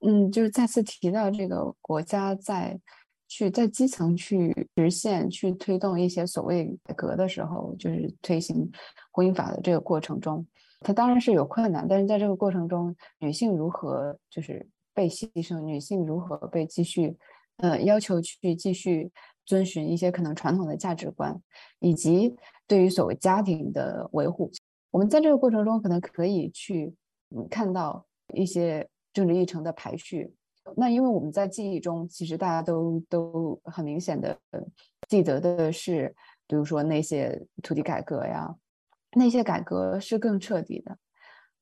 [0.00, 2.78] 嗯，就是再次提到这个国家在
[3.26, 8.70] 去在基层去实现、去推动一些所谓改革的时候，就是推行
[9.10, 10.46] 婚姻法的这个过程中，
[10.80, 17.16] 它当然是有困难，但是在这个过程中，女性如何就是被牺牲，女性如何被继续。
[17.58, 19.10] 呃，要求去继续
[19.44, 21.40] 遵循一些可能传统的价值观，
[21.80, 22.34] 以及
[22.66, 24.50] 对于所谓家庭的维护。
[24.90, 26.94] 我们在这个过程中，可能可以去
[27.30, 30.32] 嗯看到一些政治议程的排序。
[30.76, 34.38] 那因为我们在记忆中，其实大家都都很明显的
[35.08, 36.14] 记得的是，
[36.46, 38.54] 比如说那些土地改革呀，
[39.12, 40.96] 那些改革是更彻底的。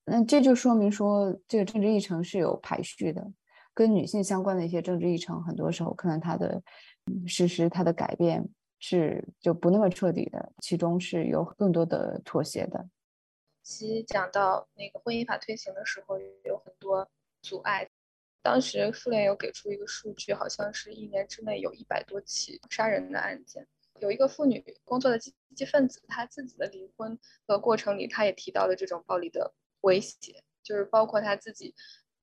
[0.04, 3.24] 那这就说明说，这个政治议程是有排序的。
[3.76, 6.62] 跟女性相关的一些政治议程，很多时候可能它的
[7.28, 8.42] 实施、它的改变
[8.78, 12.88] 是就不那么彻底的，其中是有更多的妥协的。
[13.62, 17.06] 其讲到那个婚姻法推行的时候，有很多
[17.42, 17.86] 阻碍。
[18.40, 23.66] 当时妇联有给出一个数据，好像是一年之内有一百多起杀人的案件。
[24.00, 31.74] 有一个妇女工作的积极分子，她自己的离婚的过程里，她也提到了这种暴力的威胁，就是包括她自己。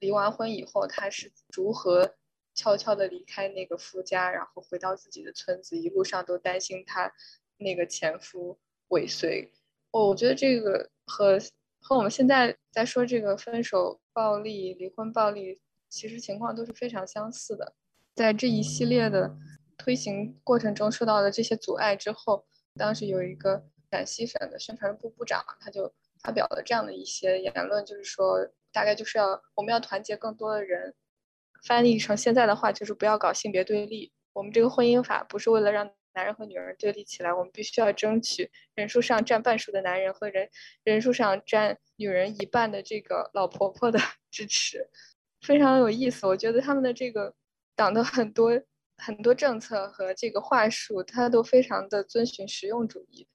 [0.04, 2.16] 离完婚以后，她是如何
[2.54, 7.10] 悄悄地离开那个夫家，然后回到自己的村子，一路上都担心她
[7.56, 9.50] 那个前夫尾随。
[9.92, 11.40] 哦，我觉得这个和
[11.80, 17.74] 和我们现在在说这个分手暴力、离婚暴力，其实情况都是非常相似的。
[18.14, 19.34] 在这一系列的
[19.78, 28.46] 推行过程中受到的这些阻碍之后，当时有一个陕西省的宣传部部长，他就发表了这样的一些言论，就是说。
[28.74, 30.94] 大概就是要我们要团结更多的人，
[31.66, 34.12] 翻译成现在的话就是不要搞性别对立。
[34.34, 40.50] 我们这个婚姻法不是为了让男人和女人对立起来，我们必须要争取人数上占半数的男人和人
[40.84, 44.00] 人数上占女人一半的这个老婆婆的
[44.32, 44.90] 支持，
[45.42, 46.26] 非常有意思。
[46.26, 47.34] 我觉得他们的这个
[47.76, 48.60] 党的很多
[48.98, 53.28] 很多政策和这个话术，它都非常的遵循实用主义。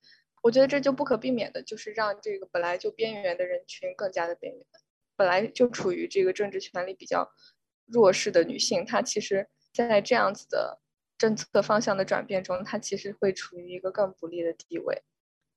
[0.43, 4.65] 我觉得这就不可避免的就是让这个本来就边缘的人群更加的边缘。
[5.19, 7.29] 本来就处于这个政治权力比较
[7.87, 10.81] 弱势的女性，她其实，在这样子的
[11.19, 15.03] 政策方向的转变中，她其实会处于一个更不利的地位。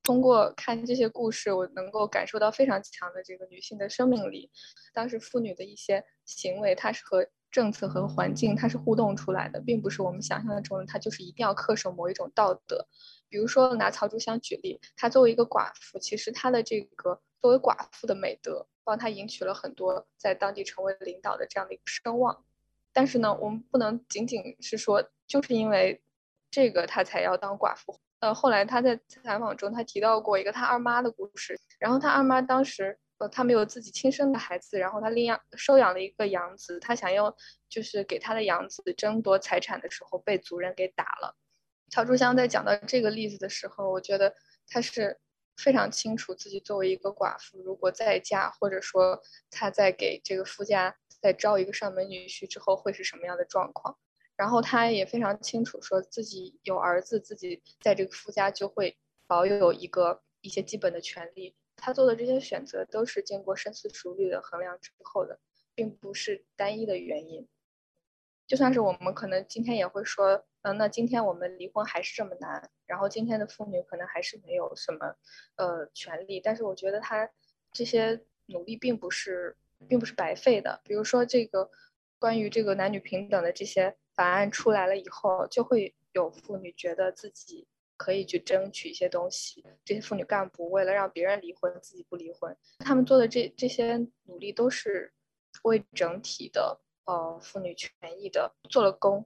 [0.02, 4.50] 通过看这些故事，我能够感受到非常强的这个女性的生命力。
[4.94, 12.88] 当时妇女的一些行为，它是和政策和环境它是互动出来的，并不是我们想象中的，它就是一定要恪守某一种道德。
[13.30, 18.68] 比如说拿曹竹香举例，她作为一个寡妇，其实她的这个作为寡妇的美德。
[18.84, 22.44] 帮他赢取了很多在当地成为领导的这样的一个声望，
[22.92, 26.02] 但是呢，我们不能仅仅是说就是因为
[26.50, 28.00] 这个他才要当寡妇。
[28.20, 37.36] 呃，后来他在采访中他提到过一个他二妈的故事，然后他二妈当时呃他没有自己亲生的孩子，然后他领养收养了一个养子，他想要
[37.70, 41.36] 就是给他的养子争夺财产的时候被族人给打了。
[41.90, 44.36] 曹竹香在讲到这个例子的时候，我觉得
[44.68, 45.20] 他是。
[45.62, 53.96] 非常清楚自己作为一个寡妇，如果再嫁，或者说她在给这个夫家再招一个上门女婿之后会是什么样的状况。
[54.36, 58.98] 然后她也非常清楚，说自己有儿子，自己在这个夫家就会
[59.28, 61.56] 保有一个一些基本的权利。
[61.76, 65.40] 她做的这些选择都是经过深思熟虑的衡量之后的，
[65.76, 67.48] 并不是单一的原因。
[68.48, 70.44] 就算是我们可能今天也会说。
[70.64, 75.16] 嗯，那今天我们离婚还是这么难，然后今天的妇女可能还是没有什么，
[75.56, 76.40] 呃，权利。
[76.40, 77.28] 但是我觉得她
[77.72, 79.58] 这些努力并不是，
[79.88, 80.80] 并不是白费的。
[80.84, 81.70] 比如说这个，
[82.20, 89.66] 关于这个男女平等的这些法案出来了以后，就会有妇女觉得自己可以去争取一些东西。
[89.84, 95.12] 这些妇女干部为了让别人离婚，自己不离婚，他们做的这这些努力都是
[95.64, 97.92] 为整体的呃妇女权
[98.22, 99.26] 益的做了功。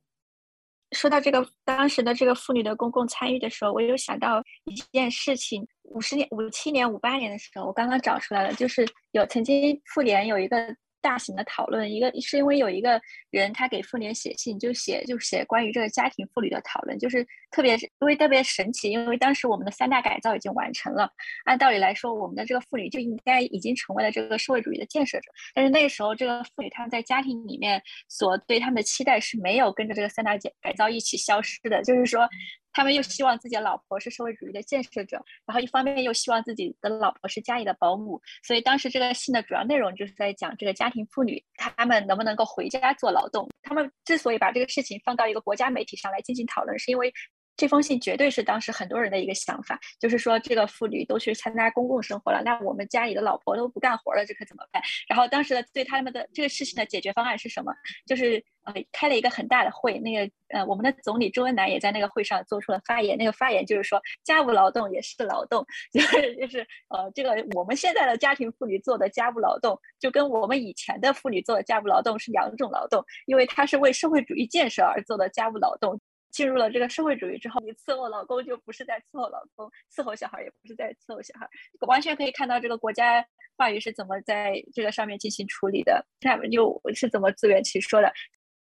[0.95, 10.75] 说到这个当时的这个妇女的公共参与的时候，我有想到一件事情：五十年、五七年、五八年的时候，我刚刚找出来了，就是有曾经妇联有一个。
[11.05, 12.99] 大型的讨论，一个是因为有一个
[13.29, 21.07] 人他给妇联写信，就写就写关于这个家庭妇女的讨论，就是特别是因为特别神奇，因为当时我们的三大改造已经完成了，
[21.43, 27.79] 按道理来说，我们的这个妇女就应该已经成为了这个社会主义的建设者，但是那个时候这个妇女她们在家庭里面
[28.09, 32.27] 所对他们的期待是没有跟着这个三大改改造一起消失的，就是说。
[32.75, 43.49] 他们又希望自己的老婆是社会主义的建设者，然后一方面又希望自己的老婆是家里的保姆，所以当时这个信的主要内容就是在讲这个家庭妇女，她们能不能够回家做劳动。
[43.63, 47.11] 他们之所以把这个事情放到一个国家媒体上来进行讨论，是因为。
[47.57, 54.81] 这封信绝对是当时很多人的一个想法，就是说这个妇女都去参加公共生活了，那我们家里的老婆都不干活了，这可怎么办？
[55.07, 57.73] 然后当时的对他们的这个事情的解决方案是什么？
[58.05, 75.99] 就是呃开了一个很大的会，那个呃我们的总理周恩来也在那个会上做出了发言，那个发言就是说家务劳动也是劳动， 就是就是呃这个我们现在的家庭妇女做的家务劳动，就跟我们以前的妇女做的家务劳动是两种劳动，因为它是为社会主义建设而做的家务劳动。
[76.35, 81.47] 进入了这个社会主义之后，你伺候老公就不是在伺候老公，伺候小孩也不是在伺候小孩，
[81.87, 83.25] 完全可以看到这个国家
[83.55, 88.11] 话语是怎么在这个上面进行处理的，他们又是怎么自圆其说的。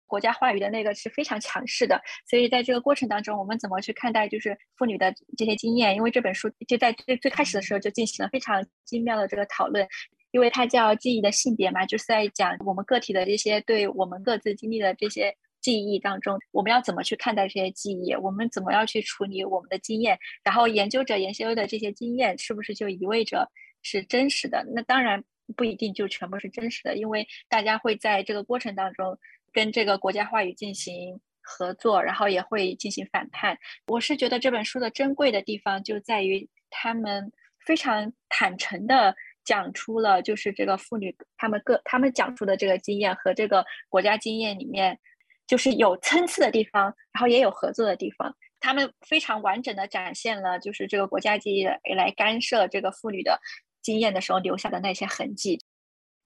[0.05, 1.99] 国家话语的那个是非常强势的，
[2.29, 5.95] 所以在这个过程当中，我们怎么去看待就是妇女的这些经验？
[5.95, 9.87] 因为这本书就在最最开始的时候就进行了非常精妙的这个讨论，
[10.29, 15.35] 因为它叫记忆的性别嘛，就是在讲我们个体的这些对我们各自经历的这些。
[15.63, 18.13] 记忆当中，我们要怎么去看待这些记忆？
[18.13, 20.19] 我们怎么要去处理我们的经验？
[20.43, 23.49] 然后研究者研究的这些经验，是不是就意味着
[23.81, 24.63] 是真实的？
[24.75, 25.23] 那当然
[25.55, 29.17] 不一定就全部是真实的，因为大家会在这个过程当中
[29.53, 33.57] 跟这个国家话语进行合作，然后也会进行反叛。
[33.87, 37.31] 我是觉得这本书的珍贵的地方就在于他们
[37.65, 44.99] 非常坦诚的讲出了，就是这个妇女他们各他们讲述的这个经验和这个国家经验里面。
[45.47, 48.35] 就是有参差的地方，然后也有合作的地方。
[48.59, 53.37] 他们非常完整的展现了，就是这个国家记忆来干涉这个妇女的
[53.81, 55.59] 经验的时候留下的那些痕迹。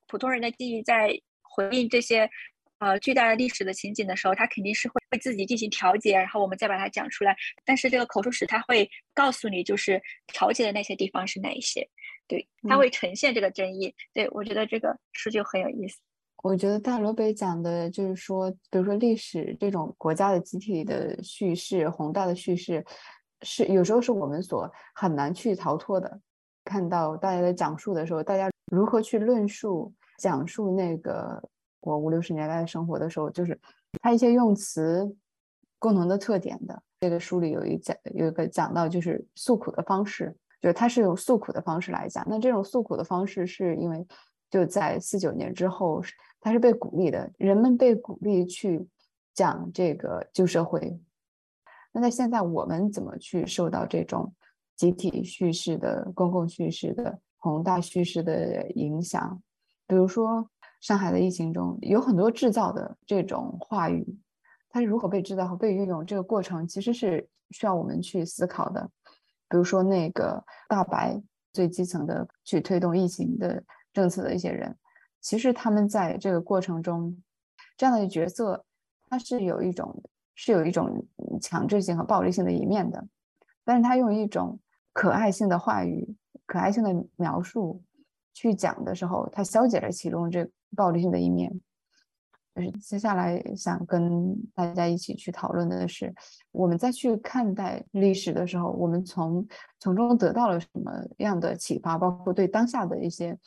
[0.05, 2.30] 普通人的记忆在回应这些
[2.78, 7.36] 呃巨大的历史的情景的时候，他肯定是会会自己进行调节，然后我们再把它讲出来。
[7.65, 11.89] 但是这个口述史他会告诉你，就是调节的那些地方是哪一些，
[12.28, 13.95] 对，他会呈现这个争议。
[14.13, 15.97] 对我觉得这个书就很有意思。
[16.44, 22.86] 我觉得大罗北讲的就是说，比如说历史这种国家的集体的叙事、宏大的叙事，
[23.42, 26.20] 是有时候是我们所很难去逃脱的。
[26.64, 31.42] 看到大家在讲述的时候，大家如何去论述、讲述那个
[31.82, 33.60] 我五六十年代的生活的时候，就是
[34.02, 35.12] 他一些用词
[35.80, 36.84] 共同的特点的。
[37.00, 42.24] 这个书里有一讲，有一个讲到就是诉苦的方式，就是他是用诉苦的方式来讲。
[42.30, 44.06] 那这种诉苦的方式是因为
[44.52, 46.00] 就在四九年之后。
[46.40, 48.88] 他是被鼓励的，人们被鼓励去
[49.34, 51.00] 讲这个旧社会。
[51.92, 54.34] 那在现在，我们怎么去受到这种
[54.76, 59.42] 集体叙事的、公共叙事的、宏大叙事的影响？
[59.88, 64.18] 比如说，上海的疫情中有很多制造的这种话语，
[64.70, 66.06] 它是如何被制造和被运用？
[66.06, 68.88] 这个过程其实是需要我们去思考的。
[69.50, 71.20] 比如说，那个大白
[71.52, 74.78] 最基层的去推动疫情的政策的一些人。
[75.22, 77.15] 其实他们在这个过程中，
[77.76, 78.65] 这样的角色，
[79.09, 80.03] 他是有一种
[80.36, 81.05] 是有一种
[81.41, 83.05] 强制性和暴力性的一面的，
[83.65, 84.59] 但是他用一种
[84.93, 86.15] 可爱性的话语、
[86.45, 87.84] 可爱性的描述
[88.34, 91.59] 去讲的时候，他消解了其中这暴力性的一面。
[92.55, 96.11] 就是接下来想跟大家一起去讨论的是，
[96.51, 99.45] 我们再去看待历史的时候，我们从
[99.80, 103.38] 从中得到了什么样的启发，包括对当下的一些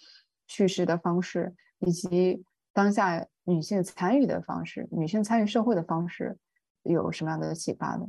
[0.51, 1.55] 叙事的方式。
[1.83, 2.45] 以及
[2.75, 6.37] 当下女性参与的方式，女性参与社会的方式
[6.83, 8.05] 有什么样的启发呢？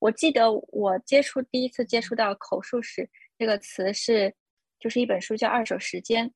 [0.00, 3.08] 我记得我接触第一次接触到口述史
[3.38, 4.34] 这个词是，
[4.80, 6.26] 就是一本书叫《二手时间》，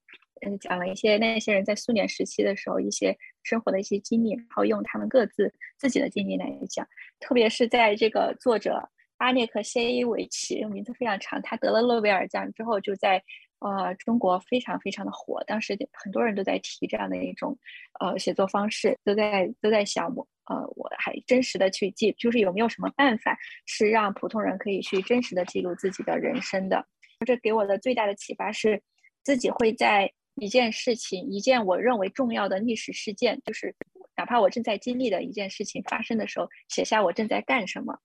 [0.47, 6.87] 嗯，讲了一些那些人在苏联时期的时候一些生活的一些经历，然后用他们各自自己的经历来讲。
[7.19, 13.21] 特别是在这个作者阿涅克谢伊维奇，名字非常长，他得了诺贝尔奖之后，就在。
[13.65, 17.59] 呃，中国非常非常的火，当时很多人都在提这样的一种
[17.99, 23.35] 呃写作方式，都在都在想我呃我还真实的去记，就是有没有什么办法
[23.65, 26.87] 是让普通人可以去真实的记录自己的人生的。
[27.25, 28.83] 这给我的最大的启发是，
[29.23, 33.75] 自己会在一件事情，一件我认为重要的历史事件，就是
[34.15, 37.99] 哪怕我正在经历的一件事情发生的时候，写下我正在干什么。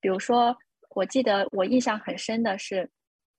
[0.00, 0.56] 比如说，
[0.90, 2.90] 我记得我印象很深的是。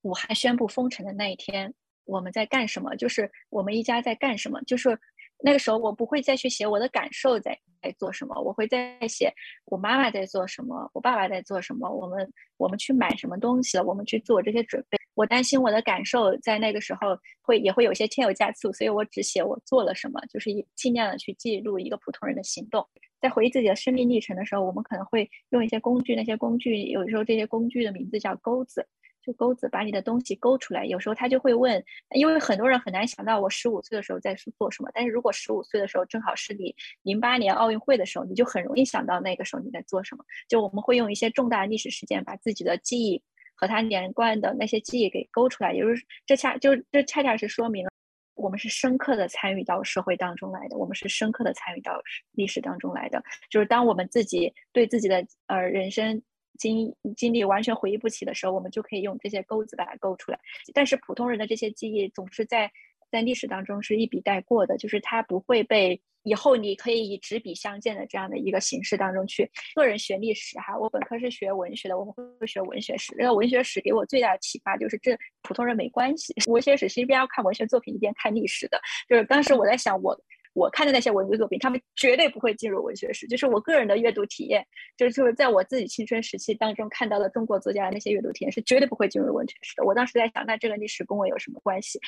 [0.01, 1.73] 武汉宣布封城的那一天，
[2.05, 2.95] 我们在干什么？
[2.95, 4.61] 就是我们一家在干什么？
[4.63, 4.97] 就是
[5.43, 9.33] 那个时候，我不会再去写我的感受在在做什么，我会在写
[9.65, 14.97] 我妈妈在做什么，我爸爸在做什么，我们我们去买什么东西了，我们去做这些准备。
[15.15, 22.87] 我担心我的感受在那个时候会也会有些添油加醋，所以我只写我做了什么，就是尽量的去记录一个普通人的行动。
[23.19, 28.87] 在回忆自己的生命历程的时候，我们可能会用一些工具，那些工具有时候这些工具的名字叫钩子。
[29.21, 31.83] 就钩子把你的东西勾出来，有时候他就会问，
[32.15, 34.89] 因为很多人很难想到我十五岁的时候在做什么。
[34.93, 40.23] 但是如果十五岁的时候正好是你零八年奥运会的时候，你就很容易想到那个时候你在做什么。
[40.47, 43.21] 就我们会用一些重大历史事件，把自己的记忆
[43.55, 45.73] 和它连贯的那些记忆给勾出来。
[45.73, 47.91] 也就是这恰就这恰恰是说明了
[48.35, 52.01] 我们是深刻的参与到社会当中来的，我们是深刻的参与到
[52.31, 53.21] 历史当中来的。
[53.49, 56.21] 就是当我们自己对自己的呃人生。
[56.57, 60.39] 经经历完全回忆不起的时候，我们就可以用这些钩子把它勾出来。
[60.73, 62.71] 但是普通人的这些记忆总是在
[63.11, 69.49] 在历史当中是一笔带过的，就是它不会被以后你可以以纸笔相见的这样的一个形式当中去。
[69.73, 73.15] 个人学历史哈，我本科是学文学的，我们会学文学史。
[73.17, 76.35] 那个文学史给我最大的启发就是，这普通人没关系。
[76.47, 78.79] 文学史是一边要看文学作品一边看历史的。
[79.07, 80.19] 就是当时我在想我。
[80.53, 83.27] 我看的那些文学作品，他们绝对不会进入文学史。
[83.27, 84.65] 就是我个人的阅读体验，
[84.97, 89.83] 就是在我自己青春时期当中看到的中国作家的那些阅读体验，是绝对不会进入文学史的。
[89.85, 91.99] 我当时在想，那这个历史跟我有什么关系？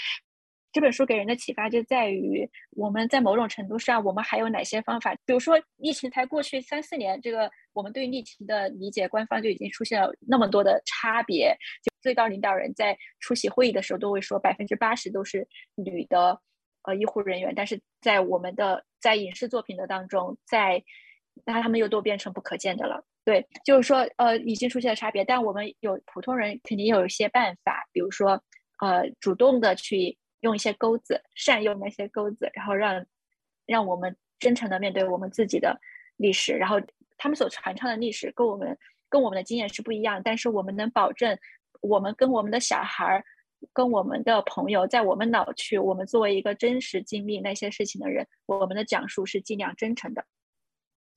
[0.74, 5.14] 这本书给人的启发就在于，我们在某种程度上，我们还有哪些方法？
[5.26, 11.56] 比如说，疫情才过去三四年，这个我们对疫情的理解，官方就已经出现了那么多的差别。
[11.84, 16.42] 就最高领导人在出席会议的时候，都会说百分之八十都是女的。
[16.84, 20.84] 呃，医护人员，但是在我们的在影视作品的当中，在
[21.46, 23.06] 那他们又都变成不可见的了。
[23.24, 28.44] 对，就是说，呃，已经出现了差别，但我们有普通人肯定有一些办法，比如说，
[28.80, 33.06] 呃，主动的去用一些钩子，善用那些钩子，然后让
[33.68, 35.80] 让我们真诚的面对我们自己的
[36.18, 36.82] 历史，然后
[37.18, 38.76] 他们所传唱的历史跟我们
[39.08, 41.38] 跟我们的经验是不一样，但是我们能保证
[41.82, 43.24] 我们跟我们的小孩儿。
[43.74, 50.26] 跟我们的朋友，在我们老去，我们作为一个真实经历那些事情的人，我们的讲述是尽量真诚的。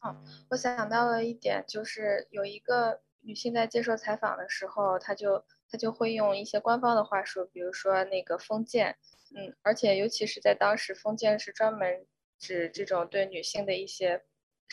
[0.06, 0.16] 嗯，
[0.50, 8.96] 我想到了一点，就是有一个女性在接受采访的时候，她就她就会用一些官方的话术，比如说那个封建，
[9.34, 12.06] 嗯，而且尤其是在当时，封建是专门
[12.38, 14.22] 指这种对女性的一些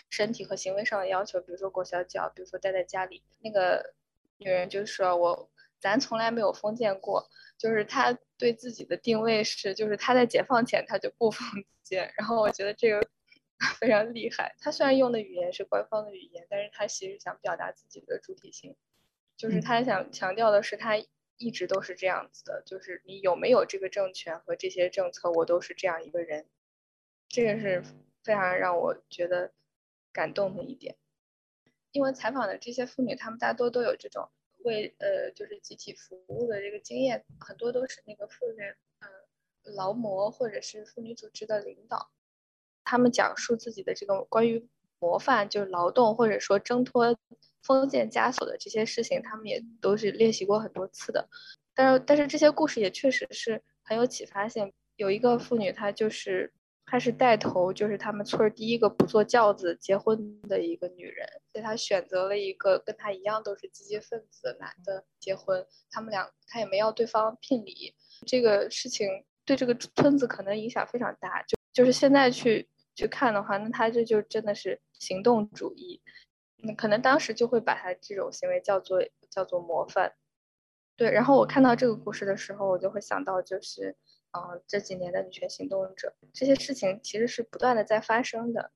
[0.10, 3.24] 身体和行为上的要求，比如说裹小脚，比如说待在家里。
[3.40, 3.94] 那个
[4.38, 5.50] 女人就说：“我
[5.82, 7.28] 咱从来没有封建过。”
[7.58, 11.46] 就是他对自己的定位是，就是他在解放前他就不封
[11.84, 13.08] 建，然后我觉得这个
[13.80, 14.56] 非常厉害。
[14.60, 18.76] 他虽然用的语言是官方的语言，但是他其实想表达自己的主体性，
[19.38, 20.98] 就是他想强调的是他
[21.38, 26.48] 一直都是这样子的，就是你有没有这个政权和这些政策，我都是这样一个人。
[27.30, 27.84] 这个是
[28.24, 29.54] 非常让我觉得
[30.12, 30.98] 感动的一点，
[31.92, 34.32] 因为采访的这些妇女，她们大多都有这种。
[34.64, 42.10] 为呃，就是集体服务的这个经验，很多都是那个妇人，嗯，劳模或者是妇女组织的领导，
[42.84, 44.68] 他们讲述自己的这个关于
[45.00, 47.18] 模范，就是劳动或者说挣脱
[47.64, 51.30] 封建枷锁的这些事情，他们也都是练习过很多次的。
[51.74, 54.74] 但是，但是这些故事也确实是很有启发性。
[54.96, 56.54] 有一个妇女，她就是。
[56.92, 65.66] 她是带头，就是他们村第一个不坐轿子结婚的一个女人，所以她选择了一个跟她一样都是积极分子的男的结婚。
[65.90, 67.96] 他们俩，她也没要对方聘礼。
[68.28, 69.08] 这个事情
[69.46, 71.42] 对这个村子可能影响非常大。
[71.44, 76.02] 就就是现在去去看的话，那她这就真的是行动主义。
[76.58, 80.12] 那，可能当时就会把她这种行为叫做叫做模范。
[80.98, 83.96] 对，然后我看到这个故事的时候，我就会想到就是。
[84.34, 88.72] 嗯，这几年的女权行动者，这些事情其实是不断的在发生的。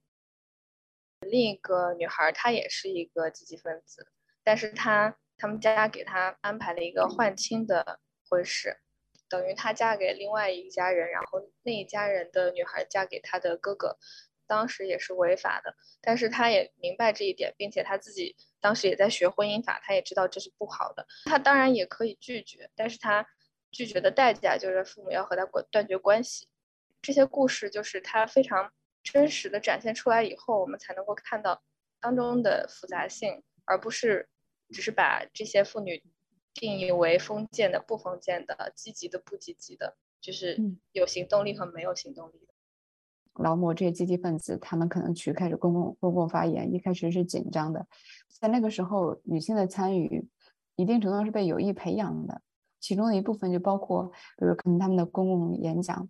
[1.22, 4.06] 另一个女孩，她也是一个积极分子，
[4.43, 8.78] 但是她他们家给她安排了一个换亲的婚事，
[9.30, 13.97] 等于她嫁给另外一家人，然后那一家人的女孩嫁给她的哥哥，
[14.45, 15.74] 当时也是违法的。
[16.01, 21.08] 但是她也明白这一点，并且她自己当时也在学婚姻法，她也知道这是不好的。
[21.24, 23.26] 她当然也可以拒绝，但是她。
[23.76, 26.47] 拒绝的代价就是父母要和他断断绝关系。
[27.01, 28.71] 这些故事就是他非常
[29.03, 31.61] 真实的展现出来以后，我们才能够看到
[31.99, 34.30] 当中的复杂性，而不是
[34.69, 36.01] 只是把这些妇女
[36.53, 40.57] 定义为封建的、不封建的、积极的、不积极的，就是
[40.93, 42.53] 有行动力和没有行动力的。
[43.43, 47.86] 劳模这些积极分子，他们可能去开始公共公共发言，一开始是紧张的，
[48.39, 50.26] 在那个时候，女性的参与
[50.78, 52.41] 一定程度上是被有意培养的，
[52.86, 54.04] 其中的一部分就包括，
[54.38, 56.08] 比如可能他们的公共演讲，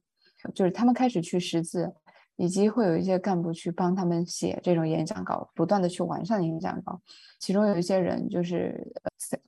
[0.53, 1.95] 就是他们开始去识字，
[2.35, 6.99] 以及会有一些干部去帮他们写这种演讲稿，不断的去完善演讲稿，
[7.39, 8.91] 其中有一些人就是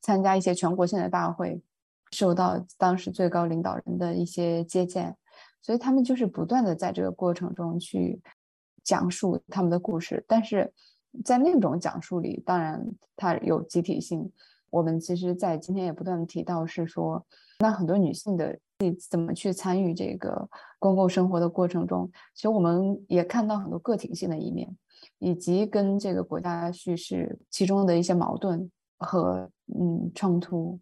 [0.01, 1.61] 参加一些全国性的大会，
[2.11, 5.13] 受到当时最高领导人的一些接见。
[5.61, 8.21] 所以他们就是不断的在这个过程中去
[8.85, 10.71] 讲述他们的故事，但是
[11.25, 12.81] 在那种讲述里，当然
[13.17, 14.31] 它有集体性。
[14.69, 17.25] 我们其实，在今天也不断的提到，是说，
[17.59, 18.59] 那很多女性的
[19.09, 20.49] 怎么去参与这个
[20.79, 24.75] 公共生活的过程中，其实我们也看到很多个体性的一面，
[25.19, 30.79] 以及跟这个国家叙事其中的一些矛盾和嗯冲突。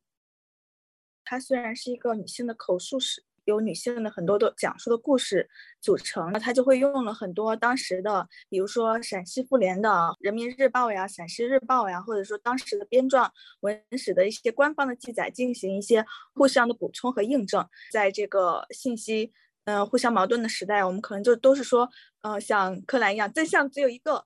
[1.23, 3.23] 它虽然是一个女性的口述史。
[3.45, 5.49] 由女性的很多的讲述的故事
[5.81, 9.89] 组成，那他就会用了很多当时的，比如说陕西妇联的
[10.19, 13.29] 《人民日报》呀、陕西日报呀，或者说当时的编撰
[13.61, 17.67] 文史的一些官方的记载，进行一些互相的补充和印证。
[17.91, 19.31] 在这个信息
[19.65, 21.89] 嗯互相矛盾的时代，我们可能就都是说，
[22.21, 24.25] 呃，像柯蓝一样，真相只有一个。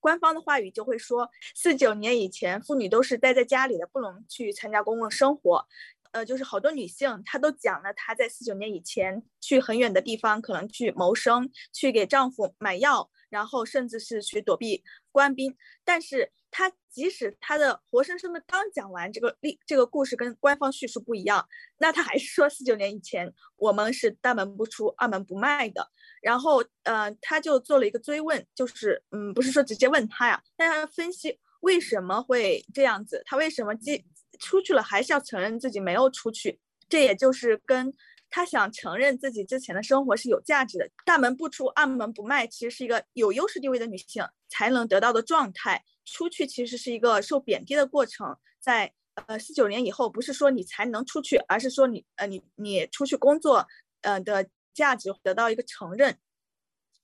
[0.00, 5.66] 官方的话语就会说，四九年以前，妇女都是待在家里的，不能去参加公共生活。
[6.14, 15.56] 呃，就是好多女性，她都讲了，她在四九年以前去很远的地方，可能去谋生，去给丈夫买药，然后甚至是去躲避官兵。
[15.84, 21.44] 但是她即使她的活生生的刚讲完这个历这个故事跟官方叙述不一样，
[21.78, 25.90] 那她还是说四九年以前我们是大门不出二门不迈的。
[26.22, 34.04] 然后呃，她就做了一个追问，就是嗯，不是说直接问她呀，但她分析为什么会这样子，她为什么既
[34.38, 36.58] 出去了还是要承认自己没有出去，
[36.88, 37.92] 这也就是跟
[38.30, 40.90] 他想承认自己之前的生活是有价值的。
[41.04, 45.84] 大门不出，二门不迈，其实是一个有优势地位的女性才能得到的状态。
[46.04, 48.36] 出去其实是一个受贬低的过程。
[48.60, 53.66] 在呃四九年以后，不是说你才能出去，而是说你呃你你出去工作
[54.02, 56.18] 呃的价值得到一个承认。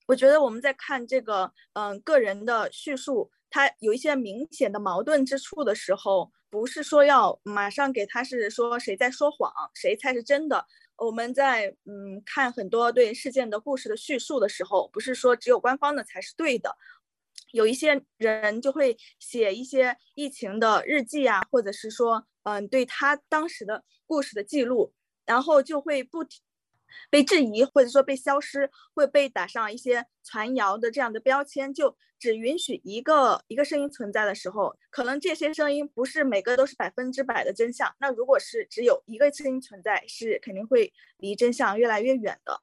[0.07, 6.33] 我觉得我们在看这个嗯个人的叙述，它有一些明显的矛盾之处的时候。
[6.51, 10.66] 不是说要马上给他是说谁在说谎，谁才是真的。
[10.96, 16.76] 我们在嗯看很多对事件的故事的叙述的时候，不是说只有官方的才是对的。
[17.53, 24.92] 有一些人就会写一些疫情的日记啊，或者是说嗯对他当时的故事的记录，
[25.24, 26.26] 然后就会不。
[27.11, 37.95] 被质疑，或者说被消失，会被打上一些传谣的这样的标签，就只允许一个一个声音存在的时候，可能这些声音不是每个都是百分之百的真相。
[37.99, 42.61] 那如果是只有一个声音存在，是肯定会离真相越来越远的。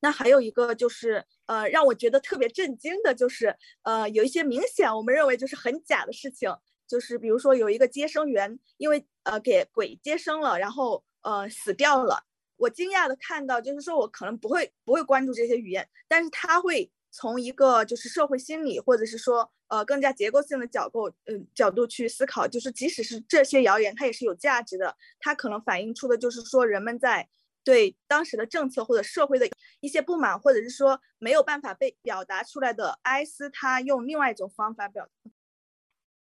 [0.00, 6.54] 那还有一个就是，呃，让我觉得特别震惊的就是，呃，有一些明显我们认为就是很假的事情，
[6.86, 12.24] 就是比如说有一个接生员因为呃给鬼接生了，然后呃死掉了。
[12.56, 27.28] 我惊讶的看到，就是说我可能不会不会关注这些语言，但是他会从一个就是社会心理，或者是说呃更加结构性的角度，嗯角度去思考，就是即使是这些谣言，它也是有价值的，它可能反映出的就是说人们在
[27.62, 29.46] 对当时的政策或者社会的
[29.80, 35.30] 一些不满，或者是说没有办法被表达出来的哀思，他用另外一种方法表达。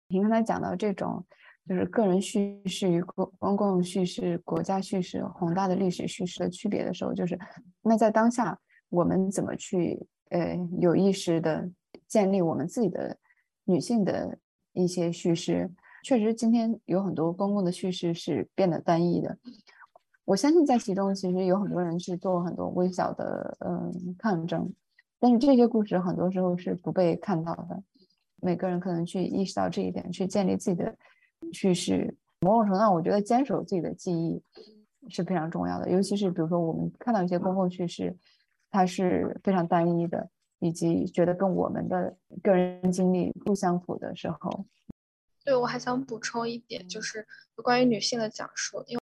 [0.09, 1.25] 您刚才讲到这种。
[1.67, 7.37] 就是个人叙事与公公共叙事、国家叙事、宏大的历史叙事的区别的时候，就是
[7.81, 8.57] 那在当下，
[8.89, 11.69] 我们怎么去呃有意识的
[12.07, 13.17] 建立我们自己的
[13.65, 14.37] 女性的
[14.71, 15.69] 一些叙事？
[16.03, 19.37] 确实，今天有很多公共的叙事是变得单一的。
[20.23, 24.73] 我相信在其中，其实有很多人去做很多微小的嗯抗争，
[25.19, 27.83] 但是这些故事很多时候是不被看到的。
[28.39, 30.95] 每个人可能去意识到这一点，去建立自己的。
[31.53, 34.41] 叙事某种程度上，我觉得坚守自己的记忆
[35.09, 35.89] 是非常重要的。
[35.89, 38.15] 尤其是比如说，我们看到一些公共叙事，
[38.69, 40.29] 它是非常单一的，
[40.59, 44.65] 以及觉得跟我们的个人经历不相符的时候。
[45.43, 47.25] 对，我还想补充一点，就是
[47.63, 48.83] 关于女性的讲述。
[48.87, 49.01] 因为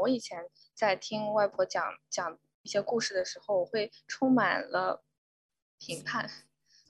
[0.00, 0.44] 我以前
[0.74, 5.02] 在听外婆讲讲一些故事的时候，我会充满了
[5.78, 6.30] 评判。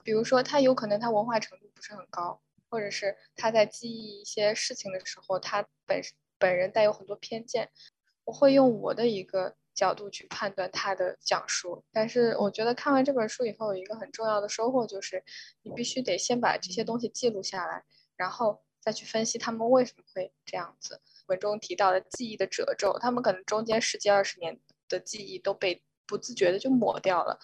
[0.03, 2.39] 比如说，她有可能她文化程度不是很高。
[2.75, 6.01] 或者是他在记忆一些事情的时候，他本
[6.37, 7.69] 本人带有很多偏见。
[8.25, 11.85] 我会用我的一个角度去判断他的讲述。
[11.93, 15.23] 但是我觉得看完这本书以后，有一个很重要的收获就是，
[15.61, 17.81] 你必须得先把这些东西记录下来，
[18.17, 20.99] 然后再去分析他们为什么会这样子。
[21.27, 24.59] 文中提到的记忆的褶皱，他们可能中间十几二十年
[24.89, 27.39] 的记忆都被不自觉的就抹掉了。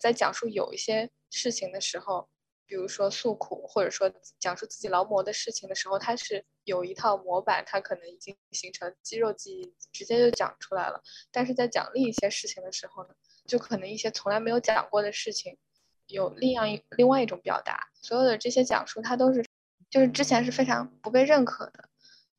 [0.00, 2.31] 在讲述有一些事情的时候。
[2.72, 11.02] 比如说诉苦，或者说讲述自己劳模的事情的时候，他是有一套模板，他可能已经形成肌肉记忆，直接就讲出来了。
[11.30, 13.10] 但是在讲另一些事情的时候呢，
[13.46, 15.58] 就可能一些从来没有讲过的事情，
[16.06, 17.78] 有另样一另外一种表达。
[18.00, 19.44] 所有的这些讲述，它都是
[19.90, 21.90] 就是之前是非常不被认可的，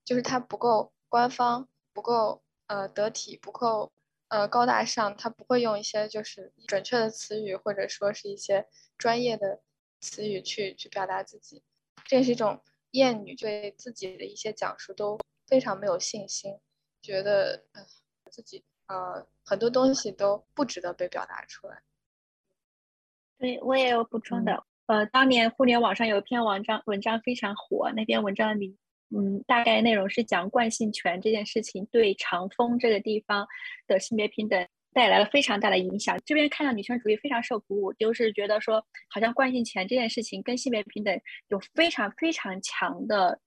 [0.04, 3.92] 就是它不够官方，不够呃得体，不够
[4.30, 8.68] 呃高大上，它不会用一些就是准确的词语，或者说是一些
[8.98, 9.62] 专业的。
[10.04, 11.64] 词语去去表达自己，
[12.04, 16.60] 这也是一种厌女对自己的一些讲述都非常没有信心，
[17.02, 17.82] 觉得呃
[18.30, 21.82] 自己呃很多东西都不值得被表达出来。
[23.40, 28.78] 对我也有补充的，呃，当年互联网上有一篇文章，文章非常火，那篇文章的名，
[29.10, 33.48] 嗯，大概内容是讲惯性权这件事情对长风这个地方
[33.88, 34.68] 的性别平等。
[34.94, 36.18] 带来了非常大的影响。
[36.26, 41.20] 这边看到女权主义非常受鼓舞，就是觉得说，好像惯性权这件事情跟性别平等
[41.50, 43.38] 有非常非常强的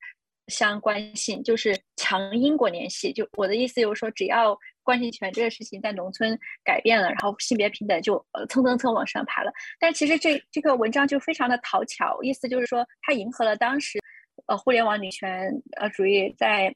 [0.49, 3.13] 相关性，就是强因果联系。
[3.13, 9.53] 就我的意思就是说，只要惯性权这个事情在农村改变了，然后性别平等就蹭蹭蹭往上爬了。
[9.79, 13.99] 但其实这这个文章就非常的讨巧，意思就是说，它迎合了当时
[14.47, 16.75] 呃互联网女权呃主义在。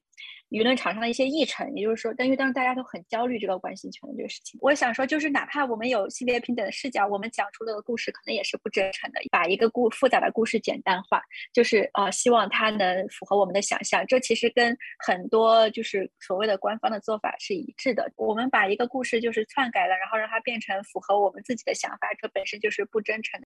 [0.51, 11.23] 舆论场上的一些议程，也就是说，但因为当时大家都很焦虑这个关系权的这个事情，我想说，就是哪怕我们有性别平等的视角，我们讲出的故事可能也是不真诚的，把一个故复杂的故事简单化，
[11.53, 14.05] 就是呃，希望它能符合我们的想象。
[14.07, 18.11] 这其实跟很多就是所谓的官方的做法是一致的。
[18.17, 23.47] 我们把一个故事就是篡改了，然后让它变成符合我们自己的想法，这本身就是不真诚的。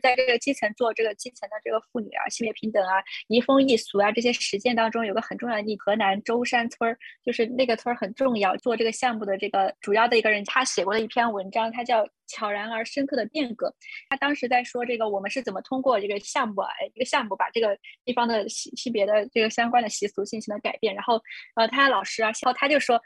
[0.00, 8.56] 在这个基层做这个基层的这个妇女啊，性别平等啊，移风易俗啊这些实践当中，有个很重要的例，河南舟山村儿，就是那个村儿很重要。
[8.56, 13.68] 做这个项目的这个主要的一个人，他写过的一篇文章，他叫《悄然而深刻的变革》。
[14.08, 20.94] 他当时在说这个我们是怎么通过这个项目啊，一个项目把这个地方的性性别的这个相关的习俗进行了改变。
[20.94, 21.20] 然后
[21.54, 23.00] 呃，他的老师啊，然后他就说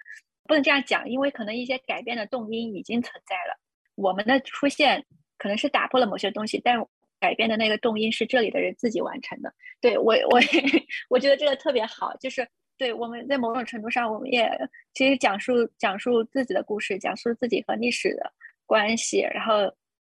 [0.44, 3.58] 不能这样讲，因为可能一些改变的动因已经存在了，
[3.94, 5.04] 我们的出现。
[5.38, 6.84] 可能是打破了某些东西，但
[7.20, 9.52] 改变的那个动因是这里的人自己完成的。
[9.80, 10.40] 对我，我
[11.08, 14.50] 我觉得这个特别好，就是对我们在某种程度上，我们也
[14.92, 18.30] 其实讲述讲述自己的故事，讲述自己和历史的
[18.66, 19.72] 关系，然后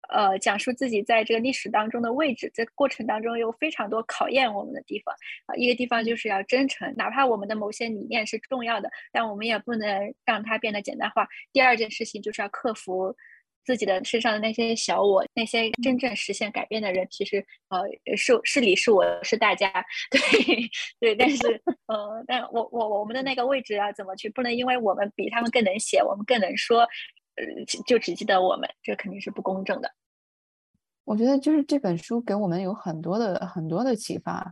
[0.10, 2.52] 呃，讲述自己在这个历史当中的位置。
[2.54, 5.16] 这个过程当中有非常多考验我们的地方
[5.48, 11.28] 啊，一个地方就是要真诚，哪怕我们的某些理念是重要的，但我们也不能让它变得简单化。
[11.52, 13.16] 第二件事情就是要克服。
[13.70, 17.84] 自己的身上的那些小我，那些真正实现改变的人，其实呃
[18.18, 19.72] 是是你是我是大家，
[20.10, 24.28] 对对，但是呃，但我我我们的那个位置啊，怎么去？
[24.28, 29.92] 不能因为我们比他们更能写，我们更能说，呃，就只记得我们，这肯定是不公正的。
[31.06, 34.52] 我觉得就是这本书给我们有很多的很多的启发，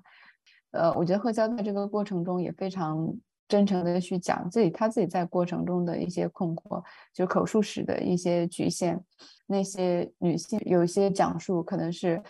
[0.70, 3.18] 呃，我觉得贺娇在这个过程中也非常。
[3.48, 6.84] 真诚的去讲自己，他自己在过程中的一些困惑，
[7.14, 9.00] 就口述史的一些局限，
[9.46, 12.22] 那些女性有一些讲述可能是，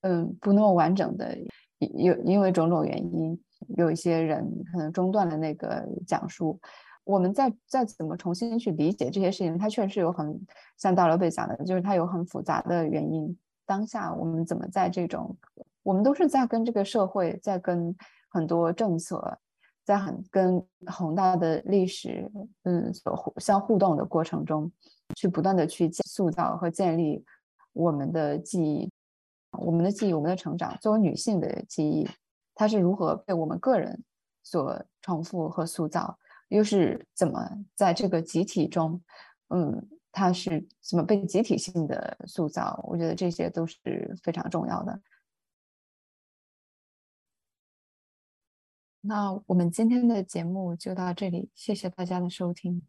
[0.00, 1.36] 嗯，不那么完整的，
[1.78, 3.40] 有因为种种原因，
[3.76, 6.60] 有一些人可能中断了那个讲述。
[7.04, 10.40] 我们再再怎么重新去理解这些事情，它确实有很
[10.78, 13.36] 像大刘贝讲的，就是它有很复杂的原因。
[13.66, 15.36] 当下我们怎么在这种，
[15.82, 17.94] 我们都是在跟这个社会，在跟
[18.28, 19.38] 很多政策。
[19.84, 22.30] 在很跟宏大的历史，
[22.62, 24.70] 嗯，所互相互动的过程中，
[25.14, 27.22] 去不断的去塑造和建立
[27.72, 28.90] 我们的记忆，
[29.52, 30.76] 我们的记忆，我们的成长。
[30.80, 32.08] 作为女性的记忆，
[32.54, 34.02] 它是如何被我们个人
[34.42, 36.18] 所重复和塑造，
[36.48, 38.98] 又是怎么在这个集体中，
[39.48, 42.80] 嗯，它是怎么被集体性的塑造？
[42.84, 44.98] 我觉得这些都是非常重要的。
[49.06, 52.80] 那我们今天的节目就到这里，谢谢大家的收听。